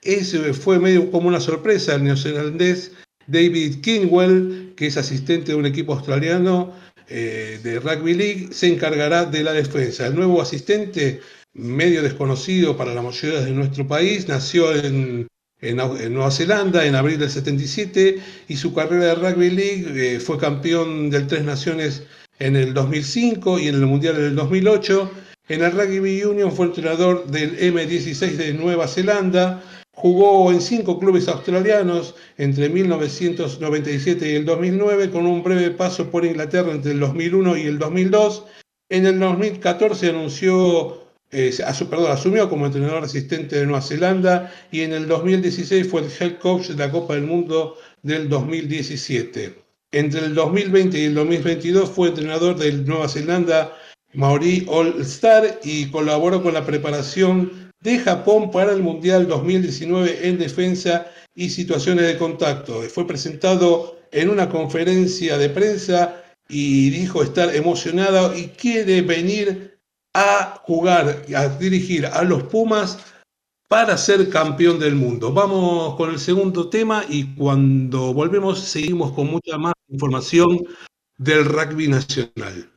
ese 0.00 0.54
fue 0.54 0.78
medio 0.78 1.10
como 1.10 1.28
una 1.28 1.40
sorpresa, 1.40 1.94
el 1.94 2.04
neozelandés 2.04 2.92
David 3.26 3.82
Kingwell, 3.82 4.72
que 4.74 4.86
es 4.86 4.96
asistente 4.96 5.52
de 5.52 5.58
un 5.58 5.66
equipo 5.66 5.92
australiano 5.92 6.72
eh, 7.10 7.60
de 7.62 7.78
Rugby 7.78 8.14
League, 8.14 8.48
se 8.52 8.72
encargará 8.72 9.26
de 9.26 9.42
la 9.42 9.52
defensa. 9.52 10.06
El 10.06 10.14
nuevo 10.14 10.40
asistente, 10.40 11.20
medio 11.52 12.02
desconocido 12.02 12.78
para 12.78 12.94
la 12.94 13.02
mayoría 13.02 13.42
de 13.42 13.50
nuestro 13.50 13.86
país, 13.86 14.26
nació 14.26 14.74
en 14.74 15.26
en, 15.60 15.76
Nueva 16.12 16.30
Zelanda 16.30 16.84
en 16.84 16.94
abril 16.94 17.18
del 17.18 17.30
77 17.30 18.18
y 18.48 18.56
su 18.56 18.74
carrera 18.74 19.06
de 19.06 19.14
rugby 19.14 19.50
league 19.50 20.16
eh, 20.16 20.20
fue 20.20 20.38
campeón 20.38 21.10
del 21.10 21.26
Tres 21.26 21.44
Naciones 21.44 22.02
en 22.38 22.56
el 22.56 22.74
2005 22.74 23.58
y 23.58 23.68
en 23.68 23.76
el 23.76 23.86
Mundial 23.86 24.16
del 24.16 24.36
2008. 24.36 25.10
En 25.48 25.62
el 25.62 25.72
Rugby 25.72 26.24
Union 26.24 26.52
fue 26.52 26.66
entrenador 26.66 27.26
del 27.28 27.58
M16 27.58 28.36
de 28.36 28.52
Nueva 28.52 28.88
Zelanda. 28.88 29.62
Jugó 29.92 30.50
en 30.52 30.60
cinco 30.60 30.98
clubes 30.98 31.28
australianos 31.28 32.14
entre 32.36 32.68
1997 32.68 34.30
y 34.30 34.34
el 34.34 34.44
2009, 34.44 35.10
con 35.10 35.26
un 35.26 35.42
breve 35.42 35.70
paso 35.70 36.10
por 36.10 36.26
Inglaterra 36.26 36.72
entre 36.72 36.92
el 36.92 37.00
2001 37.00 37.56
y 37.56 37.62
el 37.62 37.78
2002. 37.78 38.44
En 38.90 39.06
el 39.06 39.18
2014 39.18 40.10
anunció 40.10 41.05
eh, 41.32 41.52
asumió 41.64 42.48
como 42.48 42.66
entrenador 42.66 43.04
asistente 43.04 43.56
de 43.56 43.66
Nueva 43.66 43.82
Zelanda 43.82 44.52
y 44.70 44.82
en 44.82 44.92
el 44.92 45.08
2016 45.08 45.88
fue 45.88 46.02
el 46.02 46.10
head 46.18 46.38
coach 46.38 46.68
de 46.68 46.86
la 46.86 46.90
Copa 46.90 47.14
del 47.14 47.24
Mundo 47.24 47.76
del 48.02 48.28
2017. 48.28 49.54
Entre 49.92 50.20
el 50.20 50.34
2020 50.34 50.98
y 50.98 51.04
el 51.04 51.14
2022 51.14 51.90
fue 51.90 52.08
entrenador 52.08 52.56
de 52.56 52.72
Nueva 52.72 53.08
Zelanda 53.08 53.72
Maori 54.14 54.64
All 54.68 55.00
Star 55.02 55.60
y 55.62 55.90
colaboró 55.90 56.42
con 56.42 56.54
la 56.54 56.64
preparación 56.64 57.72
de 57.80 57.98
Japón 57.98 58.50
para 58.50 58.72
el 58.72 58.82
Mundial 58.82 59.28
2019 59.28 60.28
en 60.28 60.38
defensa 60.38 61.06
y 61.34 61.50
situaciones 61.50 62.06
de 62.06 62.16
contacto. 62.16 62.80
Fue 62.82 63.06
presentado 63.06 63.98
en 64.12 64.30
una 64.30 64.48
conferencia 64.48 65.36
de 65.36 65.50
prensa 65.50 66.22
y 66.48 66.90
dijo 66.90 67.22
estar 67.22 67.54
emocionado 67.54 68.36
y 68.36 68.48
quiere 68.48 69.02
venir 69.02 69.75
a 70.16 70.62
jugar, 70.64 71.24
a 71.36 71.48
dirigir 71.48 72.06
a 72.06 72.22
los 72.24 72.42
Pumas 72.44 72.98
para 73.68 73.98
ser 73.98 74.30
campeón 74.30 74.78
del 74.78 74.94
mundo. 74.94 75.32
Vamos 75.32 75.94
con 75.96 76.10
el 76.10 76.18
segundo 76.18 76.70
tema 76.70 77.04
y 77.08 77.34
cuando 77.34 78.14
volvemos 78.14 78.60
seguimos 78.60 79.12
con 79.12 79.26
mucha 79.26 79.58
más 79.58 79.74
información 79.88 80.58
del 81.18 81.44
rugby 81.44 81.88
nacional. 81.88 82.75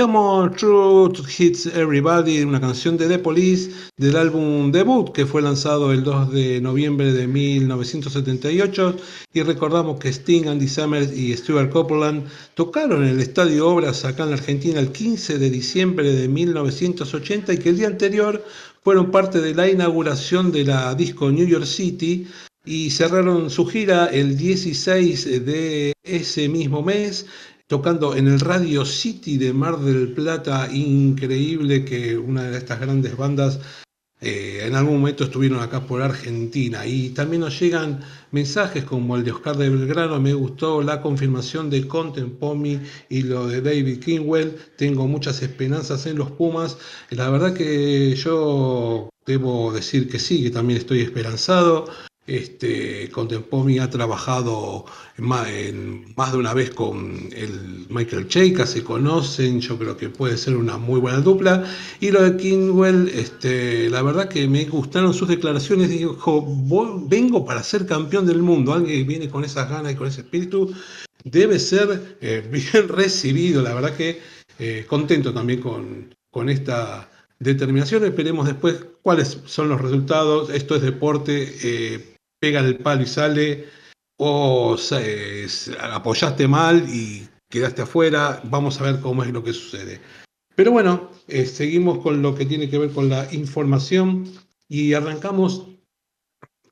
Escuchamos 0.00 0.56
Truth 0.56 1.28
Hits 1.38 1.66
Everybody, 1.66 2.40
una 2.42 2.58
canción 2.58 2.96
de 2.96 3.06
The 3.06 3.18
Police 3.18 3.70
del 3.98 4.16
álbum 4.16 4.72
debut 4.72 5.12
que 5.12 5.26
fue 5.26 5.42
lanzado 5.42 5.92
el 5.92 6.02
2 6.02 6.32
de 6.32 6.60
noviembre 6.62 7.12
de 7.12 7.26
1978 7.26 8.96
y 9.34 9.42
recordamos 9.42 10.00
que 10.00 10.08
Sting, 10.08 10.46
Andy 10.48 10.68
Summers 10.68 11.14
y 11.14 11.36
Stuart 11.36 11.68
Copeland 11.68 12.24
tocaron 12.54 13.02
en 13.02 13.10
el 13.10 13.20
Estadio 13.20 13.68
Obras 13.68 14.06
acá 14.06 14.24
en 14.24 14.32
Argentina 14.32 14.80
el 14.80 14.90
15 14.90 15.38
de 15.38 15.50
diciembre 15.50 16.14
de 16.14 16.28
1980 16.28 17.52
y 17.52 17.58
que 17.58 17.68
el 17.68 17.76
día 17.76 17.88
anterior 17.88 18.42
fueron 18.82 19.10
parte 19.10 19.42
de 19.42 19.54
la 19.54 19.68
inauguración 19.68 20.50
de 20.50 20.64
la 20.64 20.94
disco 20.94 21.30
New 21.30 21.46
York 21.46 21.66
City 21.66 22.26
y 22.64 22.90
cerraron 22.90 23.50
su 23.50 23.66
gira 23.66 24.06
el 24.06 24.38
16 24.38 25.44
de 25.44 25.92
ese 26.02 26.48
mismo 26.48 26.82
mes 26.82 27.26
tocando 27.70 28.16
en 28.16 28.26
el 28.26 28.40
Radio 28.40 28.84
City 28.84 29.38
de 29.38 29.52
Mar 29.52 29.78
del 29.78 30.12
Plata, 30.12 30.68
increíble 30.72 31.84
que 31.84 32.18
una 32.18 32.42
de 32.50 32.58
estas 32.58 32.80
grandes 32.80 33.16
bandas 33.16 33.60
eh, 34.20 34.64
en 34.66 34.74
algún 34.74 34.94
momento 34.94 35.22
estuvieron 35.22 35.60
acá 35.60 35.86
por 35.86 36.02
Argentina. 36.02 36.84
Y 36.84 37.10
también 37.10 37.42
nos 37.42 37.60
llegan 37.60 38.00
mensajes 38.32 38.82
como 38.82 39.14
el 39.14 39.22
de 39.22 39.30
Oscar 39.30 39.56
de 39.56 39.70
Belgrano, 39.70 40.18
me 40.18 40.34
gustó 40.34 40.82
la 40.82 41.00
confirmación 41.00 41.70
de 41.70 41.86
Contempomi 41.86 42.80
y 43.08 43.22
lo 43.22 43.46
de 43.46 43.62
David 43.62 44.00
Kingwell, 44.00 44.56
tengo 44.76 45.06
muchas 45.06 45.40
esperanzas 45.40 46.06
en 46.06 46.18
los 46.18 46.32
Pumas, 46.32 46.76
la 47.10 47.30
verdad 47.30 47.54
que 47.54 48.16
yo 48.16 49.10
debo 49.24 49.72
decir 49.72 50.10
que 50.10 50.18
sí, 50.18 50.42
que 50.42 50.50
también 50.50 50.80
estoy 50.80 51.02
esperanzado, 51.02 51.84
este, 52.26 53.10
ha 53.80 53.90
trabajado 53.90 54.84
más, 55.16 55.46
de 55.50 56.38
una 56.38 56.54
vez 56.54 56.70
con 56.70 57.28
el 57.32 57.86
Michael 57.88 58.28
Cheika, 58.28 58.66
se 58.66 58.84
conocen, 58.84 59.60
yo 59.60 59.78
creo 59.78 59.96
que 59.96 60.08
puede 60.08 60.36
ser 60.36 60.56
una 60.56 60.78
muy 60.78 61.00
buena 61.00 61.20
dupla. 61.20 61.64
Y 61.98 62.10
lo 62.10 62.22
de 62.22 62.36
Kingwell, 62.36 63.08
este, 63.08 63.90
la 63.90 64.02
verdad 64.02 64.28
que 64.28 64.46
me 64.46 64.64
gustaron 64.66 65.12
sus 65.12 65.28
declaraciones, 65.28 65.90
dijo, 65.90 66.46
vengo 67.08 67.44
para 67.44 67.62
ser 67.62 67.86
campeón 67.86 68.26
del 68.26 68.42
mundo, 68.42 68.72
alguien 68.72 68.98
que 68.98 69.04
viene 69.04 69.28
con 69.28 69.44
esas 69.44 69.68
ganas 69.68 69.92
y 69.92 69.96
con 69.96 70.06
ese 70.06 70.20
espíritu, 70.20 70.72
debe 71.24 71.58
ser 71.58 72.18
eh, 72.20 72.46
bien 72.50 72.88
recibido, 72.88 73.62
la 73.62 73.74
verdad 73.74 73.96
que 73.96 74.20
eh, 74.58 74.84
contento 74.86 75.32
también 75.34 75.60
con 75.60 76.48
esta 76.48 77.09
determinación. 77.40 78.04
Esperemos 78.04 78.46
después 78.46 78.84
cuáles 79.02 79.40
son 79.46 79.68
los 79.68 79.80
resultados. 79.80 80.50
Esto 80.50 80.76
es 80.76 80.82
deporte. 80.82 81.52
Eh, 81.62 82.14
pega 82.40 82.60
el 82.60 82.78
palo 82.78 83.02
y 83.02 83.06
sale, 83.06 83.66
o 84.22 84.76
apoyaste 85.80 86.46
mal 86.46 86.86
y 86.88 87.26
quedaste 87.50 87.82
afuera, 87.82 88.40
vamos 88.44 88.80
a 88.80 88.84
ver 88.84 89.00
cómo 89.00 89.24
es 89.24 89.30
lo 89.30 89.42
que 89.42 89.52
sucede. 89.52 90.00
Pero 90.54 90.72
bueno, 90.72 91.10
eh, 91.26 91.46
seguimos 91.46 91.98
con 91.98 92.20
lo 92.20 92.34
que 92.34 92.44
tiene 92.44 92.68
que 92.68 92.78
ver 92.78 92.90
con 92.90 93.08
la 93.08 93.32
información 93.32 94.30
y 94.68 94.92
arrancamos 94.92 95.66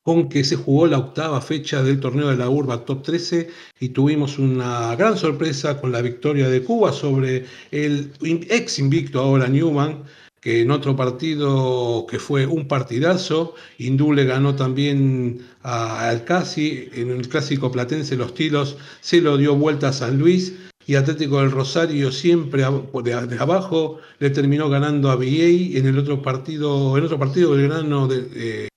con 0.03 0.29
que 0.29 0.45
se 0.45 0.57
jugó 0.57 0.87
la 0.87 0.99
octava 0.99 1.41
fecha 1.41 1.83
del 1.83 2.01
torneo 2.01 2.29
de 2.29 2.37
la 2.37 2.49
Urba 2.49 2.85
Top 2.85 3.03
13 3.03 3.49
y 3.81 3.91
tuvimos 3.91 4.39
una 4.39 4.95
gran 4.97 5.17
sorpresa 5.17 5.81
con 5.81 5.93
la 5.93 6.03
victoria 6.03 6.49
de 6.49 6.63
Cuba 6.63 6.93
sobre 6.93 7.47
el 7.71 8.13
ex 8.23 8.79
invicto 8.79 9.21
ahora 9.21 9.49
Newman, 9.49 10.05
que 10.41 10.63
en 10.63 10.71
otro 10.71 10.95
partido 10.97 12.07
que 12.09 12.19
fue 12.19 12.47
un 12.47 12.69
partidazo, 12.69 13.55
Hindú 13.79 14.13
le 14.13 14.25
ganó 14.25 14.55
también 14.55 15.41
al 15.63 16.25
Casi, 16.25 16.89
en 16.93 17.11
el 17.11 17.29
clásico 17.29 17.73
platense 17.73 18.17
Los 18.17 18.35
Tilos 18.35 18.77
se 19.01 19.21
lo 19.21 19.37
dio 19.37 19.57
vuelta 19.57 19.89
a 19.89 19.93
San 19.93 20.19
Luis 20.19 20.55
y 20.87 20.95
Atlético 20.95 21.41
del 21.41 21.51
Rosario 21.51 22.11
siempre 22.11 22.65
de, 23.05 23.39
abajo 23.39 23.99
le 24.21 24.31
terminó 24.31 24.71
ganando 24.71 25.11
a 25.11 25.17
VA 25.17 25.77
en 25.79 25.87
el 25.87 25.99
otro 25.99 26.23
partido, 26.23 26.97
en 26.97 27.05
otro 27.05 27.19
partido 27.19 27.51
Belgrano 27.51 28.09
de, 28.09 28.69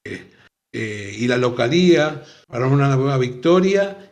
eh, 0.74 1.16
y 1.18 1.28
la 1.28 1.38
localía 1.38 2.24
para 2.48 2.68
una 2.68 2.96
nueva 2.96 3.18
victoria 3.18 4.11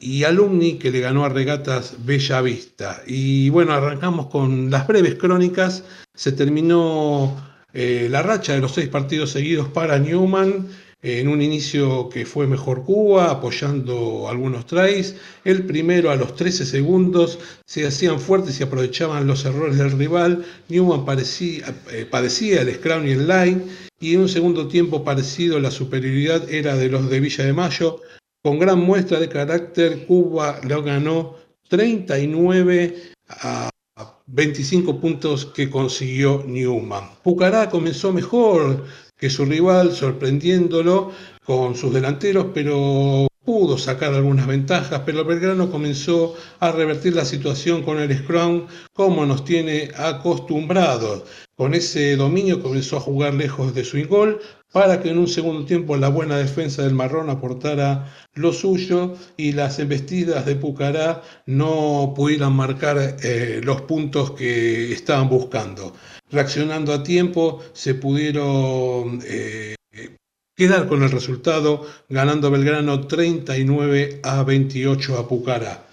y 0.00 0.24
Alumni 0.24 0.78
que 0.78 0.90
le 0.90 1.00
ganó 1.00 1.24
a 1.24 1.28
Regatas 1.28 1.96
Bella 2.04 2.40
Vista. 2.40 3.02
Y 3.06 3.50
bueno, 3.50 3.72
arrancamos 3.72 4.26
con 4.26 4.70
las 4.70 4.86
breves 4.86 5.16
crónicas. 5.16 5.84
Se 6.14 6.32
terminó 6.32 7.36
eh, 7.74 8.08
la 8.10 8.22
racha 8.22 8.54
de 8.54 8.60
los 8.60 8.72
seis 8.72 8.88
partidos 8.88 9.30
seguidos 9.30 9.68
para 9.68 9.98
Newman. 9.98 10.68
en 11.02 11.28
un 11.28 11.40
inicio 11.40 12.10
que 12.10 12.26
fue 12.26 12.46
mejor 12.46 12.84
Cuba, 12.84 13.30
apoyando 13.30 14.28
algunos 14.28 14.66
tries. 14.66 15.16
El 15.44 15.64
primero 15.64 16.10
a 16.10 16.16
los 16.16 16.34
13 16.36 16.66
segundos 16.66 17.38
se 17.64 17.86
hacían 17.86 18.20
fuertes 18.20 18.60
y 18.60 18.64
aprovechaban 18.64 19.26
los 19.26 19.44
errores 19.46 19.78
del 19.78 19.92
rival. 19.92 20.44
Newman 20.68 21.06
parecía, 21.06 21.74
eh, 21.90 22.06
padecía 22.10 22.60
el 22.60 22.74
scrum 22.74 23.06
y 23.06 23.12
el 23.12 23.26
line. 23.28 23.62
Y 23.98 24.14
en 24.14 24.20
un 24.20 24.28
segundo 24.28 24.68
tiempo 24.68 25.04
parecido 25.04 25.58
la 25.60 25.70
superioridad 25.70 26.50
era 26.50 26.76
de 26.76 26.88
los 26.88 27.08
de 27.10 27.20
Villa 27.20 27.44
de 27.44 27.52
Mayo, 27.52 28.00
con 28.42 28.58
gran 28.58 28.80
muestra 28.80 29.20
de 29.20 29.28
carácter, 29.28 30.06
Cuba 30.06 30.60
lo 30.62 30.82
ganó 30.82 31.36
39 31.68 33.12
a 33.28 33.70
25 34.26 35.00
puntos 35.00 35.46
que 35.46 35.68
consiguió 35.68 36.44
Newman. 36.46 37.10
Pucará 37.22 37.68
comenzó 37.68 38.12
mejor 38.12 38.84
que 39.16 39.28
su 39.28 39.44
rival, 39.44 39.92
sorprendiéndolo 39.92 41.12
con 41.44 41.74
sus 41.74 41.92
delanteros, 41.92 42.46
pero 42.54 43.26
pudo 43.44 43.76
sacar 43.76 44.14
algunas 44.14 44.46
ventajas, 44.46 45.02
pero 45.04 45.24
Belgrano 45.24 45.70
comenzó 45.70 46.36
a 46.60 46.72
revertir 46.72 47.16
la 47.16 47.24
situación 47.24 47.82
con 47.82 47.98
el 47.98 48.16
Scrum 48.16 48.66
como 48.92 49.26
nos 49.26 49.44
tiene 49.44 49.90
acostumbrados. 49.96 51.24
Con 51.56 51.74
ese 51.74 52.16
dominio 52.16 52.62
comenzó 52.62 52.96
a 52.96 53.00
jugar 53.00 53.34
lejos 53.34 53.74
de 53.74 53.84
su 53.84 53.98
gol 54.06 54.40
para 54.72 55.00
que 55.00 55.10
en 55.10 55.18
un 55.18 55.28
segundo 55.28 55.64
tiempo 55.64 55.96
la 55.96 56.08
buena 56.08 56.36
defensa 56.36 56.82
del 56.82 56.94
Marrón 56.94 57.28
aportara 57.28 58.12
lo 58.34 58.52
suyo 58.52 59.14
y 59.36 59.52
las 59.52 59.78
embestidas 59.78 60.46
de 60.46 60.56
Pucará 60.56 61.22
no 61.46 62.12
pudieran 62.14 62.52
marcar 62.52 63.16
eh, 63.22 63.60
los 63.64 63.82
puntos 63.82 64.32
que 64.32 64.92
estaban 64.92 65.28
buscando. 65.28 65.94
Reaccionando 66.30 66.92
a 66.92 67.02
tiempo, 67.02 67.60
se 67.72 67.94
pudieron 67.94 69.20
eh, 69.26 69.74
quedar 70.54 70.86
con 70.86 71.02
el 71.02 71.10
resultado, 71.10 71.84
ganando 72.08 72.50
Belgrano 72.50 73.06
39 73.06 74.20
a 74.22 74.44
28 74.44 75.18
a 75.18 75.26
Pucará. 75.26 75.86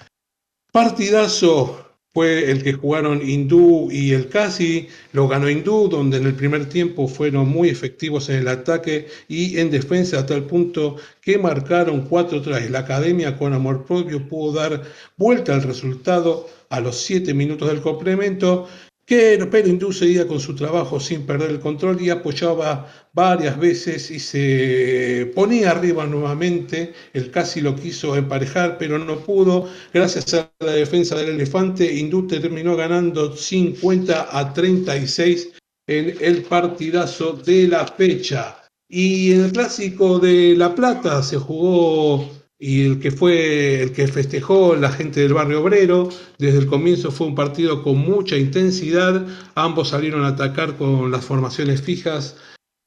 Partidazo 0.71 1.86
fue 2.17 2.49
el 2.49 2.63
que 2.63 2.73
jugaron 2.73 3.21
Hindú 3.21 3.91
y 3.91 4.13
el 4.13 4.27
Casi, 4.27 4.87
lo 5.13 5.27
ganó 5.27 5.47
Hindú, 5.51 5.87
donde 5.87 6.17
en 6.17 6.25
el 6.25 6.33
primer 6.33 6.67
tiempo 6.67 7.07
fueron 7.07 7.47
muy 7.47 7.69
efectivos 7.69 8.27
en 8.29 8.37
el 8.37 8.47
ataque 8.47 9.07
y 9.27 9.59
en 9.59 9.69
defensa 9.69 10.17
a 10.17 10.25
tal 10.25 10.45
punto 10.45 10.95
que 11.21 11.37
marcaron 11.37 12.07
cuatro 12.07 12.41
tras. 12.41 12.67
La 12.71 12.79
academia 12.79 13.37
con 13.37 13.53
amor 13.53 13.85
propio 13.85 14.27
pudo 14.27 14.53
dar 14.53 14.81
vuelta 15.15 15.53
al 15.53 15.61
resultado 15.61 16.49
a 16.69 16.79
los 16.79 16.97
siete 16.97 17.35
minutos 17.35 17.67
del 17.67 17.81
complemento 17.81 18.67
que 19.07 19.47
pero 19.49 19.69
Hindú 19.69 19.93
seguía 19.93 20.27
con 20.27 20.41
su 20.41 20.53
trabajo 20.53 20.99
sin 20.99 21.25
perder 21.25 21.51
el 21.51 21.61
control 21.61 22.01
y 22.01 22.09
apoyaba 22.09 22.91
varias 23.13 23.57
veces 23.57 24.11
y 24.11 24.19
se 24.19 25.31
ponía 25.33 25.71
arriba 25.71 26.05
nuevamente. 26.05 26.93
El 27.13 27.31
casi 27.31 27.61
lo 27.61 27.73
quiso 27.73 28.17
emparejar, 28.17 28.77
pero 28.77 28.99
no 28.99 29.17
pudo. 29.19 29.69
Gracias 29.93 30.33
a 30.33 30.51
la 30.59 30.73
defensa 30.73 31.15
del 31.15 31.29
elefante, 31.29 31.91
Hindú 31.91 32.27
terminó 32.27 32.75
ganando 32.75 33.33
50 33.33 34.37
a 34.37 34.53
36 34.53 35.53
en 35.87 36.17
el 36.19 36.43
partidazo 36.43 37.31
de 37.31 37.69
la 37.69 37.87
fecha. 37.87 38.61
Y 38.89 39.31
en 39.31 39.45
el 39.45 39.51
clásico 39.53 40.19
de 40.19 40.53
La 40.57 40.75
Plata 40.75 41.23
se 41.23 41.37
jugó 41.37 42.29
y 42.59 42.85
el 42.85 42.99
que 42.99 43.11
fue 43.11 43.81
el 43.83 43.91
que 43.91 44.07
festejó 44.07 44.75
la 44.75 44.91
gente 44.91 45.19
del 45.21 45.33
barrio 45.33 45.61
obrero 45.61 46.09
desde 46.39 46.59
el 46.59 46.67
comienzo 46.67 47.11
fue 47.11 47.27
un 47.27 47.35
partido 47.35 47.83
con 47.83 47.97
mucha 47.97 48.35
intensidad 48.35 49.25
ambos 49.55 49.89
salieron 49.89 50.23
a 50.23 50.29
atacar 50.29 50.75
con 50.77 51.11
las 51.11 51.25
formaciones 51.25 51.81
fijas. 51.81 52.37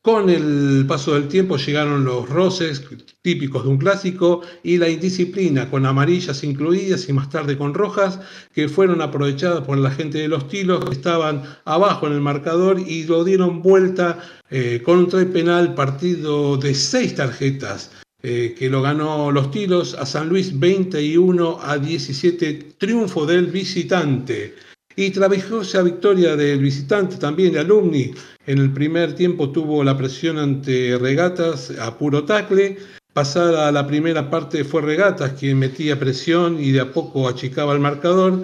Con 0.02 0.30
el 0.30 0.87
paso 0.88 1.12
del 1.12 1.28
tiempo 1.28 1.59
llegaron 1.59 2.04
los 2.06 2.26
roces 2.26 2.83
típicos 3.20 3.64
de 3.64 3.68
un 3.68 3.76
clásico 3.76 4.40
y 4.62 4.78
la 4.78 4.88
indisciplina 4.88 5.70
con 5.70 5.85
amarillas 5.85 6.42
incluidas 6.42 7.06
y 7.11 7.12
más 7.12 7.28
tarde 7.28 7.59
con 7.59 7.74
rojas 7.74 8.18
que 8.54 8.70
fueron 8.70 9.02
aprovechadas 9.02 9.61
por 9.61 9.76
la 9.76 9.90
gente 9.90 10.16
de 10.16 10.28
los 10.28 10.48
tilos 10.48 10.87
que 10.87 10.92
estaban 10.92 11.42
abajo 11.66 12.06
en 12.06 12.14
el 12.14 12.22
marcador 12.22 12.80
y 12.80 13.04
lo 13.04 13.24
dieron 13.24 13.61
vuelta 13.61 14.18
eh, 14.48 14.80
con 14.83 15.00
un 15.00 15.33
penal 15.33 15.74
partido 15.74 16.56
de 16.56 16.74
seis 16.74 17.14
tarjetas 17.14 17.90
eh, 18.22 18.54
que 18.59 18.68
lo 18.68 18.83
ganó 18.83 19.30
los 19.30 19.50
tiros 19.50 19.94
a 19.94 20.04
San 20.04 20.28
Luis 20.28 20.59
21 20.59 21.59
a 21.62 21.78
17, 21.78 22.74
triunfo 22.78 23.24
del 23.24 23.46
visitante. 23.46 24.54
Y 24.96 25.06
esa 25.06 25.83
victoria 25.83 26.37
del 26.37 26.61
visitante 26.61 27.16
también 27.16 27.52
de 27.52 27.61
Alumni. 27.61 28.12
En 28.46 28.59
el 28.59 28.72
primer 28.72 29.14
tiempo 29.14 29.50
tuvo 29.50 29.83
la 29.83 29.96
presión 29.96 30.37
ante 30.37 30.98
Regatas 30.98 31.72
a 31.80 31.96
puro 31.96 32.24
tacle. 32.24 32.76
Pasada 33.14 33.72
la 33.72 33.87
primera 33.87 34.28
parte 34.28 34.64
fue 34.64 34.83
Regatas 34.83 35.33
quien 35.33 35.59
metía 35.59 35.98
presión 35.98 36.62
y 36.62 36.72
de 36.72 36.80
a 36.80 36.92
poco 36.92 37.28
achicaba 37.28 37.72
el 37.72 37.80
marcador. 37.80 38.42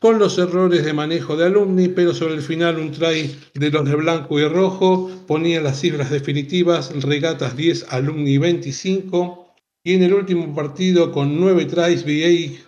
Con 0.00 0.18
los 0.18 0.38
errores 0.38 0.84
de 0.84 0.92
manejo 0.92 1.36
de 1.36 1.46
Alumni, 1.46 1.88
pero 1.88 2.14
sobre 2.14 2.34
el 2.34 2.42
final 2.42 2.78
un 2.78 2.92
try 2.92 3.36
de 3.54 3.70
los 3.70 3.84
de 3.84 3.96
blanco 3.96 4.38
y 4.38 4.46
rojo 4.46 5.10
ponía 5.26 5.60
las 5.60 5.80
cifras 5.80 6.10
definitivas, 6.10 6.92
regatas 7.02 7.56
10, 7.56 7.86
Alumni 7.90 8.38
25, 8.38 9.54
y 9.84 9.94
en 9.94 10.02
el 10.02 10.14
último 10.14 10.54
partido 10.54 11.10
con 11.12 11.40
9 11.40 11.64
tries, 11.66 12.04
VA 12.04 12.58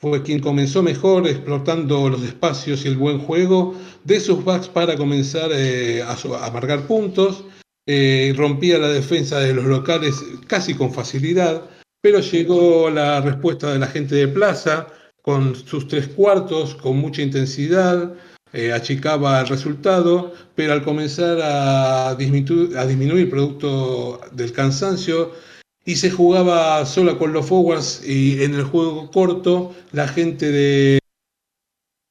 fue 0.00 0.22
quien 0.22 0.38
comenzó 0.38 0.82
mejor, 0.82 1.26
explotando 1.26 2.08
los 2.08 2.22
espacios 2.22 2.84
y 2.84 2.88
el 2.88 2.96
buen 2.96 3.18
juego 3.18 3.74
de 4.04 4.20
sus 4.20 4.44
backs 4.44 4.68
para 4.68 4.96
comenzar 4.96 5.50
eh, 5.52 6.02
a, 6.02 6.50
marcar 6.50 6.86
puntos. 6.86 7.44
Eh, 7.84 8.32
rompía 8.36 8.78
la 8.78 8.90
defensa 8.90 9.40
de 9.40 9.54
los 9.54 9.64
locales 9.64 10.14
casi 10.46 10.74
con 10.74 10.92
facilidad, 10.92 11.68
pero 12.00 12.20
llegó 12.20 12.90
la 12.90 13.20
respuesta 13.22 13.72
de 13.72 13.78
la 13.80 13.86
gente 13.88 14.14
de 14.14 14.28
Plaza 14.28 14.86
con 15.28 15.54
sus 15.54 15.86
tres 15.88 16.08
cuartos, 16.08 16.74
con 16.74 16.96
mucha 16.96 17.20
intensidad, 17.20 18.14
eh, 18.54 18.72
achicaba 18.72 19.38
el 19.42 19.46
resultado, 19.46 20.32
pero 20.54 20.72
al 20.72 20.82
comenzar 20.82 21.38
a 21.42 22.14
disminuir, 22.14 22.78
a 22.78 22.86
disminuir 22.86 23.28
producto 23.28 24.22
del 24.32 24.52
cansancio, 24.52 25.32
y 25.84 25.96
se 25.96 26.10
jugaba 26.10 26.86
sola 26.86 27.18
con 27.18 27.34
los 27.34 27.44
forwards 27.44 28.02
y 28.06 28.42
en 28.42 28.54
el 28.54 28.62
juego 28.62 29.10
corto 29.10 29.74
la 29.92 30.08
gente 30.08 30.50
de 30.50 30.98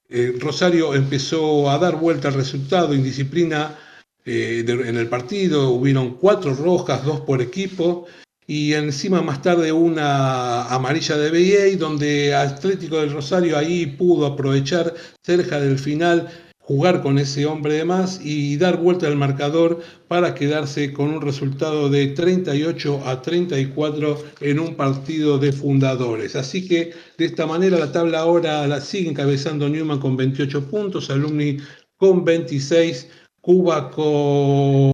eh, 0.10 0.36
Rosario 0.39 0.93
empezó 0.93 1.71
a 1.71 1.80
dar 1.80 1.95
vuelta 1.95 2.27
al 2.27 2.36
resultado, 2.36 2.93
indisciplina 2.93 3.80
eh, 4.25 4.63
en 4.67 4.95
el 4.95 5.10
partido, 5.10 5.71
hubieron 5.71 6.17
cuatro 6.17 6.53
rojas, 6.53 7.03
dos 7.03 7.21
por 7.21 7.41
equipo 7.41 8.06
y 8.47 8.73
encima 8.73 9.21
más 9.21 9.41
tarde 9.41 9.73
una 9.73 10.63
amarilla 10.73 11.17
de 11.17 11.29
BA 11.29 11.77
donde 11.77 12.33
Atlético 12.33 12.97
del 12.97 13.12
Rosario 13.12 13.57
ahí 13.57 13.86
pudo 13.86 14.25
aprovechar 14.25 14.93
cerca 15.21 15.60
del 15.60 15.77
final 15.77 16.29
jugar 16.60 17.01
con 17.01 17.17
ese 17.17 17.45
hombre 17.45 17.75
de 17.75 17.86
más 17.86 18.19
y 18.23 18.57
dar 18.57 18.77
vuelta 18.77 19.07
al 19.07 19.15
marcador 19.15 19.79
para 20.10 20.33
quedarse 20.33 20.91
con 20.91 21.10
un 21.10 21.21
resultado 21.21 21.89
de 21.89 22.07
38 22.07 23.03
a 23.05 23.21
34 23.21 24.23
en 24.41 24.60
un 24.60 24.75
partido 24.75 25.38
de 25.38 25.53
fundadores. 25.53 26.36
Así 26.36 26.67
que 26.67 26.91
de 27.17 27.25
esta 27.25 27.47
manera 27.47 27.79
la 27.79 27.93
tabla 27.93 28.19
ahora 28.19 28.67
la 28.67 28.81
sigue 28.81 29.10
encabezando 29.10 29.69
Newman 29.69 29.99
con 29.99 30.17
28 30.17 30.69
puntos, 30.69 31.10
Alumni 31.10 31.57
con 31.95 32.25
26, 32.25 33.07
Cuba 33.39 33.89
con 33.89 34.91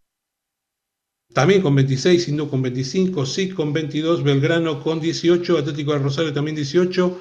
también 1.33 1.61
con 1.61 1.75
26, 1.75 2.27
Hindú 2.27 2.49
con 2.49 2.61
25, 2.61 3.25
SIC 3.25 3.53
con 3.53 3.73
22, 3.73 4.23
Belgrano 4.23 4.81
con 4.81 4.99
18, 4.99 5.57
Atlético 5.57 5.93
de 5.93 5.99
Rosario 5.99 6.33
también 6.33 6.55
18, 6.55 7.19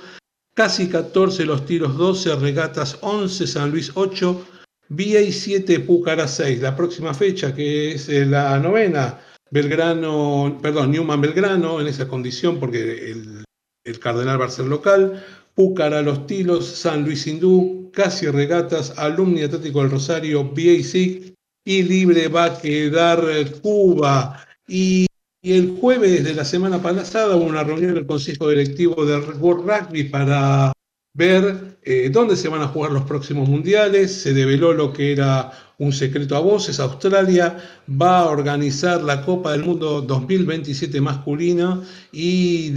Casi 0.55 0.88
14 0.90 1.46
los 1.46 1.64
tiros 1.64 1.96
12, 1.96 2.37
regatas 2.37 2.98
11, 3.01 3.46
San 3.46 3.70
Luis 3.70 3.90
8, 3.94 4.46
VA 4.90 5.33
7, 5.33 5.81
Púcara 5.81 6.29
6. 6.29 6.61
La 6.61 6.77
próxima 6.77 7.14
fecha, 7.14 7.55
que 7.55 7.92
es 7.92 8.11
eh, 8.11 8.27
la 8.27 8.59
novena, 8.59 9.18
Belgrano, 9.51 10.59
perdón, 10.61 10.90
Newman 10.90 11.22
Belgrano, 11.22 11.81
en 11.81 11.87
esa 11.87 12.07
condición, 12.07 12.61
porque 12.61 13.12
el, 13.12 13.44
el 13.85 13.98
Cardenal 13.98 14.38
va 14.38 14.44
a 14.44 14.51
ser 14.51 14.66
local. 14.66 15.25
Púcara 15.55 16.03
Los 16.03 16.27
Tilos, 16.27 16.66
San 16.66 17.05
Luis 17.05 17.27
Hindú, 17.27 17.90
Casi 17.90 18.27
Regatas, 18.27 18.98
Alumni 18.98 19.42
Atlético 19.44 19.81
del 19.81 19.90
Rosario, 19.90 20.44
VA 20.44 20.83
6 20.83 21.32
y 21.64 21.83
libre 21.83 22.29
va 22.29 22.44
a 22.44 22.59
quedar 22.61 23.22
Cuba. 23.61 24.44
Y 24.68 25.07
el 25.42 25.77
jueves 25.81 26.25
de 26.25 26.35
la 26.35 26.44
semana 26.44 26.81
pasada 26.81 27.37
hubo 27.37 27.44
una 27.44 27.64
reunión 27.64 27.94
del 27.94 28.07
Consejo 28.07 28.48
Directivo 28.48 29.05
del 29.05 29.22
World 29.40 29.68
Rugby 29.68 30.05
para 30.05 30.72
ver 31.14 31.79
eh, 31.83 32.11
dónde 32.11 32.37
se 32.37 32.48
van 32.48 32.62
a 32.62 32.68
jugar 32.68 32.92
los 32.92 33.05
próximos 33.05 33.48
mundiales. 33.48 34.12
Se 34.22 34.33
develó 34.33 34.72
lo 34.72 34.92
que 34.92 35.12
era 35.12 35.53
un 35.79 35.92
secreto 35.92 36.37
a 36.37 36.40
voces. 36.40 36.79
Australia 36.79 37.59
va 38.01 38.20
a 38.20 38.31
organizar 38.31 39.03
la 39.03 39.25
Copa 39.25 39.53
del 39.53 39.64
Mundo 39.64 40.01
2027 40.01 41.01
masculina 41.01 41.83
y 42.12 42.70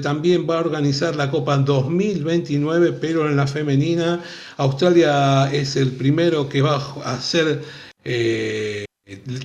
también 0.00 0.46
va 0.48 0.58
a 0.58 0.60
organizar 0.60 1.16
la 1.16 1.30
Copa 1.30 1.56
2029, 1.56 2.92
pero 3.00 3.28
en 3.28 3.36
la 3.36 3.46
femenina. 3.46 4.22
Australia 4.58 5.52
es 5.52 5.74
el 5.76 5.90
primero 5.92 6.48
que 6.48 6.62
va 6.62 6.76
a 7.04 7.14
hacer... 7.14 7.62
Eh, 8.04 8.84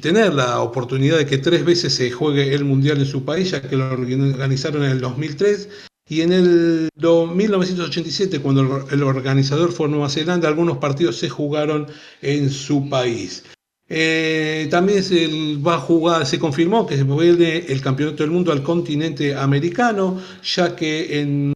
tener 0.02 0.34
la 0.34 0.62
oportunidad 0.62 1.17
de 1.17 1.26
que 1.26 1.38
tres 1.38 1.65
veces 1.65 1.93
se 1.93 2.12
juegue 2.12 2.54
el 2.54 2.63
Mundial 2.63 3.00
en 3.00 3.06
su 3.06 3.26
país, 3.26 3.52
ya 3.52 3.62
que 3.62 3.76
lo 3.76 3.91
organizaron 3.91 4.84
en 4.84 4.91
el 4.91 5.02
2003, 5.02 5.70
y 6.10 6.22
en 6.22 6.32
el 6.32 6.89
1987, 6.96 8.39
cuando 8.39 8.88
el 8.89 9.04
organizador 9.04 9.72
fue 9.72 9.89
Nueva 9.89 10.10
Zelanda, 10.10 10.48
algunos 10.48 10.78
partidos 10.78 11.17
se 11.17 11.30
jugaron 11.30 11.88
en 12.22 12.50
su 12.50 12.88
país. 12.89 13.43
Eh, 13.89 14.67
también 14.70 15.04
se 15.04 15.28
va 15.58 15.76
a 15.76 15.80
jugar, 15.80 16.26
se 16.26 16.39
confirmó 16.39 16.86
que 16.86 16.98
se 16.98 17.04
vuelve 17.04 17.72
el 17.72 17.82
campeonato 17.82 18.24
del 18.24 18.32
mundo 18.32 18.52
al 18.52 18.63
continente 18.63 19.36
americano, 19.36 20.22
ya 20.43 20.76
que 20.76 21.20
en 21.20 21.54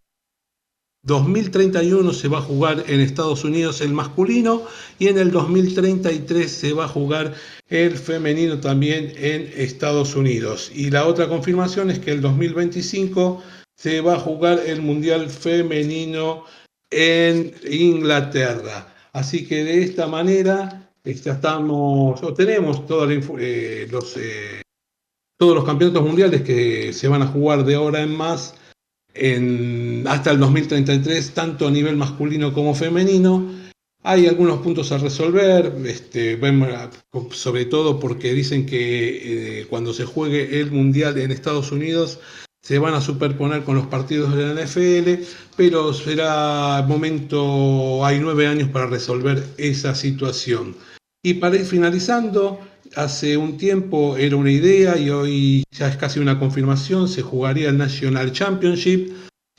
2031 1.04 2.14
se 2.14 2.28
va 2.28 2.38
a 2.38 2.42
jugar 2.42 2.84
en 2.88 3.02
Estados 3.02 3.44
Unidos 3.44 3.82
el 3.82 3.94
masculino 3.94 4.64
y 5.00 5.08
en 5.08 5.18
el 5.18 5.32
2033 5.32 6.52
se 6.52 6.74
va 6.74 6.86
a 6.86 6.88
jugar 6.88 7.34
el 7.70 7.98
femenino 7.98 8.60
también 8.60 9.12
en 9.16 9.52
Estados 9.56 10.16
Unidos. 10.16 10.72
Y 10.74 10.92
la 10.92 11.08
otra 11.08 11.28
confirmación 11.28 11.90
es 11.90 12.00
que 12.00 12.12
el 12.12 12.22
2025 12.22 13.42
se 13.76 14.02
va 14.02 14.16
a 14.16 14.20
jugar 14.20 14.62
el 14.66 14.84
Mundial 14.84 15.30
Femenino 15.30 16.46
en 16.92 17.52
Inglaterra. 17.68 18.94
Así 19.12 19.48
que 19.48 19.64
de 19.64 19.82
esta 19.82 20.06
manera 20.06 20.92
estamos, 21.04 22.22
o 22.22 22.34
tenemos 22.36 22.84
eh, 23.40 23.90
eh, 23.90 24.62
todos 25.40 25.56
los 25.56 25.66
campeonatos 25.66 26.04
mundiales 26.04 26.44
que 26.44 26.94
se 26.94 27.08
van 27.08 27.24
a 27.24 27.28
jugar 27.28 27.66
de 27.66 27.74
ahora 27.74 28.04
en 28.04 28.16
más 28.16 28.54
hasta 30.06 30.32
el 30.32 30.39
2033, 30.39 31.34
tanto 31.34 31.67
a 31.67 31.71
nivel 31.71 31.97
masculino 31.97 32.54
como 32.54 32.74
femenino. 32.74 33.62
Hay 34.04 34.26
algunos 34.26 34.62
puntos 34.62 34.91
a 34.91 34.97
resolver, 34.97 35.74
este, 35.86 36.39
sobre 37.32 37.65
todo 37.65 38.00
porque 38.00 38.34
dicen 38.34 38.65
que 38.65 39.60
eh, 39.60 39.67
cuando 39.69 39.93
se 39.93 40.06
juegue 40.06 40.60
el 40.60 40.71
Mundial 40.71 41.19
en 41.19 41.32
Estados 41.32 41.71
Unidos 41.71 42.19
se 42.63 42.80
van 42.80 42.93
a 42.93 43.02
superponer 43.02 43.63
con 43.63 43.76
los 43.76 43.88
partidos 43.88 44.36
de 44.36 44.54
la 44.54 44.63
NFL, 44.63 45.24
pero 45.56 45.93
será 45.93 46.84
momento, 46.88 48.06
hay 48.06 48.19
nueve 48.19 48.47
años 48.47 48.69
para 48.69 48.86
resolver 48.86 49.43
esa 49.58 49.95
situación. 49.95 50.76
Y 51.24 51.36
para 51.36 51.56
ir 51.56 51.65
finalizando, 51.65 52.60
hace 52.95 53.38
un 53.38 53.58
tiempo 53.58 54.17
era 54.17 54.36
una 54.36 54.51
idea 54.51 54.97
y 54.97 55.10
hoy 55.10 55.63
ya 55.71 55.88
es 55.88 55.97
casi 55.97 56.19
una 56.19 56.39
confirmación, 56.39 57.08
se 57.08 57.21
jugaría 57.21 57.69
el 57.69 57.77
National 57.77 58.32
Championship. 58.32 59.13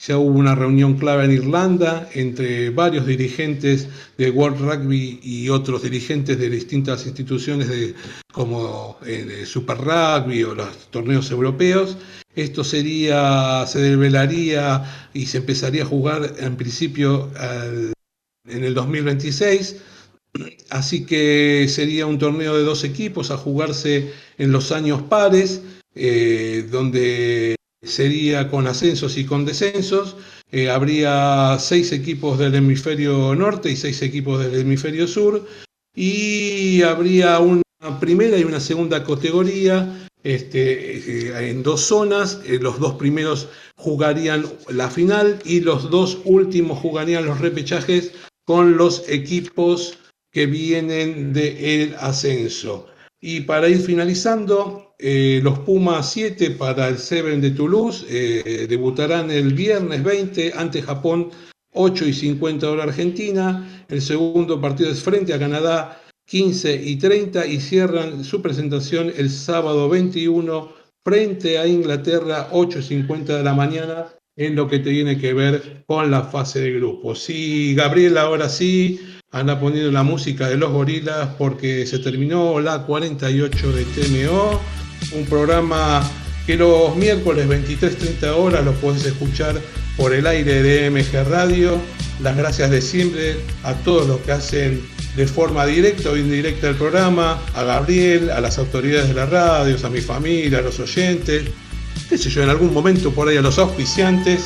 Ya 0.05 0.19
hubo 0.19 0.37
una 0.37 0.57
reunión 0.57 0.99
clave 0.99 1.25
en 1.25 1.31
Irlanda 1.31 2.09
entre 2.13 2.71
varios 2.71 3.07
dirigentes 3.07 3.89
de 4.19 4.31
World 4.31 4.59
Rugby 4.61 5.21
y 5.23 5.49
otros 5.49 5.85
dirigentes 5.85 6.39
de 6.39 6.51
distintas 6.51 7.07
instituciones 7.07 7.69
de, 7.69 7.95
como 8.33 8.99
eh, 9.07 9.45
Super 9.47 9.79
Rugby 9.79 10.43
o 10.43 10.57
los 10.57 10.91
torneos 10.91 11.31
europeos. 11.31 11.97
Esto 12.35 12.65
sería, 12.65 13.65
se 13.69 13.81
develaría 13.81 15.11
y 15.15 15.27
se 15.27 15.39
empezaría 15.39 15.85
a 15.85 15.87
jugar 15.87 16.35
en 16.41 16.57
principio 16.57 17.31
en 18.49 18.65
el 18.65 18.75
2026 18.75 19.77
Así 20.71 21.05
que 21.05 21.67
sería 21.69 22.07
un 22.07 22.19
torneo 22.19 22.57
de 22.57 22.65
dos 22.65 22.85
equipos 22.85 23.31
a 23.31 23.37
jugarse 23.37 24.13
en 24.39 24.53
los 24.53 24.73
años 24.73 25.03
pares, 25.03 25.63
eh, 25.95 26.67
donde 26.71 27.57
sería 27.83 28.49
con 28.49 28.67
ascensos 28.67 29.19
y 29.19 29.27
con 29.27 29.45
descensos. 29.45 30.17
Eh, 30.51 30.71
habría 30.71 31.59
seis 31.59 31.93
equipos 31.93 32.39
del 32.39 32.55
hemisferio 32.55 33.35
norte 33.35 33.71
y 33.71 33.77
seis 33.77 34.01
equipos 34.01 34.43
del 34.43 34.61
hemisferio 34.61 35.07
sur. 35.07 35.47
Y 35.95 36.81
habría 36.83 37.39
una 37.39 37.63
primera 38.01 38.39
y 38.39 38.45
una 38.45 38.61
segunda 38.61 39.05
categoría 39.05 40.09
este, 40.25 41.29
eh, 41.29 41.51
en 41.51 41.63
dos 41.63 41.83
zonas. 41.83 42.41
los 42.47 42.79
dos 42.79 42.95
primeros 42.95 43.49
jugarían 43.77 44.47
la 44.69 44.89
final 44.89 45.39
y 45.45 45.61
los 45.61 45.91
dos 45.91 46.21
últimos 46.25 46.79
jugarían 46.79 47.27
los 47.27 47.41
repechajes 47.41 48.13
con 48.45 48.79
los 48.79 49.07
equipos 49.09 49.99
que 50.33 50.47
vienen 50.47 51.33
del 51.33 51.95
ascenso. 52.01 52.87
Y 53.21 53.43
para 53.43 53.69
ir 53.69 53.79
finalizando, 53.79 54.95
eh, 54.99 55.41
los 55.43 55.61
Pumas 55.61 56.11
7 56.11 56.53
para 56.53 56.89
el 56.89 56.99
Seven 56.99 57.41
de 57.41 57.51
Toulouse 57.51 58.05
eh, 58.09 58.67
debutarán 58.69 59.31
el 59.31 59.55
viernes 59.55 60.03
20 60.03 60.55
ante 60.57 60.83
Japón 60.83 61.31
8 61.75 62.07
y 62.07 62.13
50 62.13 62.71
hora 62.71 62.85
Argentina. 62.85 63.85
El 63.89 64.01
segundo 64.01 64.61
partido 64.61 64.91
es 64.91 65.03
frente 65.03 65.35
a 65.35 65.39
Canadá 65.39 66.03
15 66.27 66.83
y 66.83 66.97
30 66.97 67.47
y 67.47 67.61
cierran 67.61 68.25
su 68.25 68.41
presentación 68.43 69.13
el 69.17 69.31
sábado 69.31 69.89
21 69.89 70.73
frente 71.05 71.59
a 71.59 71.67
Inglaterra 71.67 72.49
8 72.53 72.79
y 72.79 72.83
50 72.83 73.39
de 73.39 73.45
la 73.45 73.55
mañana 73.55 74.07
en 74.37 74.55
lo 74.55 74.69
que 74.69 74.79
tiene 74.79 75.19
que 75.19 75.35
ver 75.35 75.85
con 75.87 76.11
la 76.11 76.23
fase 76.23 76.61
de 76.61 76.73
grupo. 76.73 77.15
Sí, 77.15 77.75
Gabriel, 77.75 78.17
ahora 78.17 78.49
sí, 78.49 79.01
anda 79.33 79.59
poniendo 79.59 79.91
la 79.91 80.03
música 80.03 80.47
de 80.47 80.59
los 80.59 80.71
gorilas 80.73 81.31
porque 81.39 81.87
se 81.87 81.99
terminó 81.99 82.61
la 82.61 82.83
48 82.83 83.73
de 83.73 83.85
TMO, 83.85 84.61
un 85.13 85.25
programa 85.25 86.03
que 86.47 86.57
los 86.59 86.95
miércoles 86.97 87.49
23.30 87.49 88.27
horas 88.37 88.63
lo 88.63 88.73
puedes 88.75 89.07
escuchar 89.07 89.59
por 89.97 90.13
el 90.13 90.27
aire 90.27 90.63
de 90.63 90.91
MG 90.91 91.27
Radio. 91.31 91.81
Las 92.21 92.37
gracias 92.37 92.71
de 92.71 92.83
siempre 92.83 93.37
a 93.63 93.73
todos 93.73 94.07
los 94.07 94.21
que 94.21 94.33
hacen 94.33 94.83
de 95.17 95.27
forma 95.27 95.65
directa 95.65 96.11
o 96.11 96.17
indirecta 96.19 96.69
el 96.69 96.77
programa, 96.77 97.41
a 97.55 97.63
Gabriel, 97.63 98.31
a 98.31 98.41
las 98.41 98.59
autoridades 98.59 99.09
de 99.09 99.15
la 99.15 99.25
radio, 99.25 99.77
a 99.83 99.89
mi 99.89 100.03
familia, 100.03 100.59
a 100.59 100.63
los 100.63 100.79
oyentes, 100.79 101.45
qué 102.11 102.19
sé 102.19 102.29
yo, 102.29 102.43
en 102.43 102.51
algún 102.51 102.75
momento 102.75 103.11
por 103.13 103.29
ahí 103.29 103.39
a 103.39 103.43
los 103.43 103.59
auspiciantes, 103.59 104.45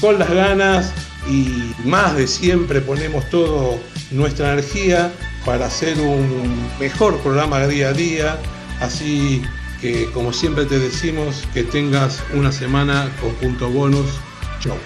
con 0.00 0.18
las 0.18 0.30
ganas 0.30 0.92
y 1.30 1.72
más 1.86 2.16
de 2.16 2.26
siempre 2.26 2.80
ponemos 2.80 3.28
todo 3.30 3.78
nuestra 4.10 4.52
energía 4.52 5.12
para 5.44 5.66
hacer 5.66 6.00
un 6.00 6.68
mejor 6.78 7.18
programa 7.18 7.66
día 7.66 7.88
a 7.88 7.92
día, 7.92 8.38
así 8.80 9.42
que 9.80 10.10
como 10.12 10.32
siempre 10.32 10.64
te 10.64 10.78
decimos 10.78 11.44
que 11.52 11.62
tengas 11.62 12.22
una 12.32 12.50
semana 12.52 13.10
con 13.20 13.34
punto 13.34 13.68
bonus. 13.68 14.10
Chau. 14.60 14.78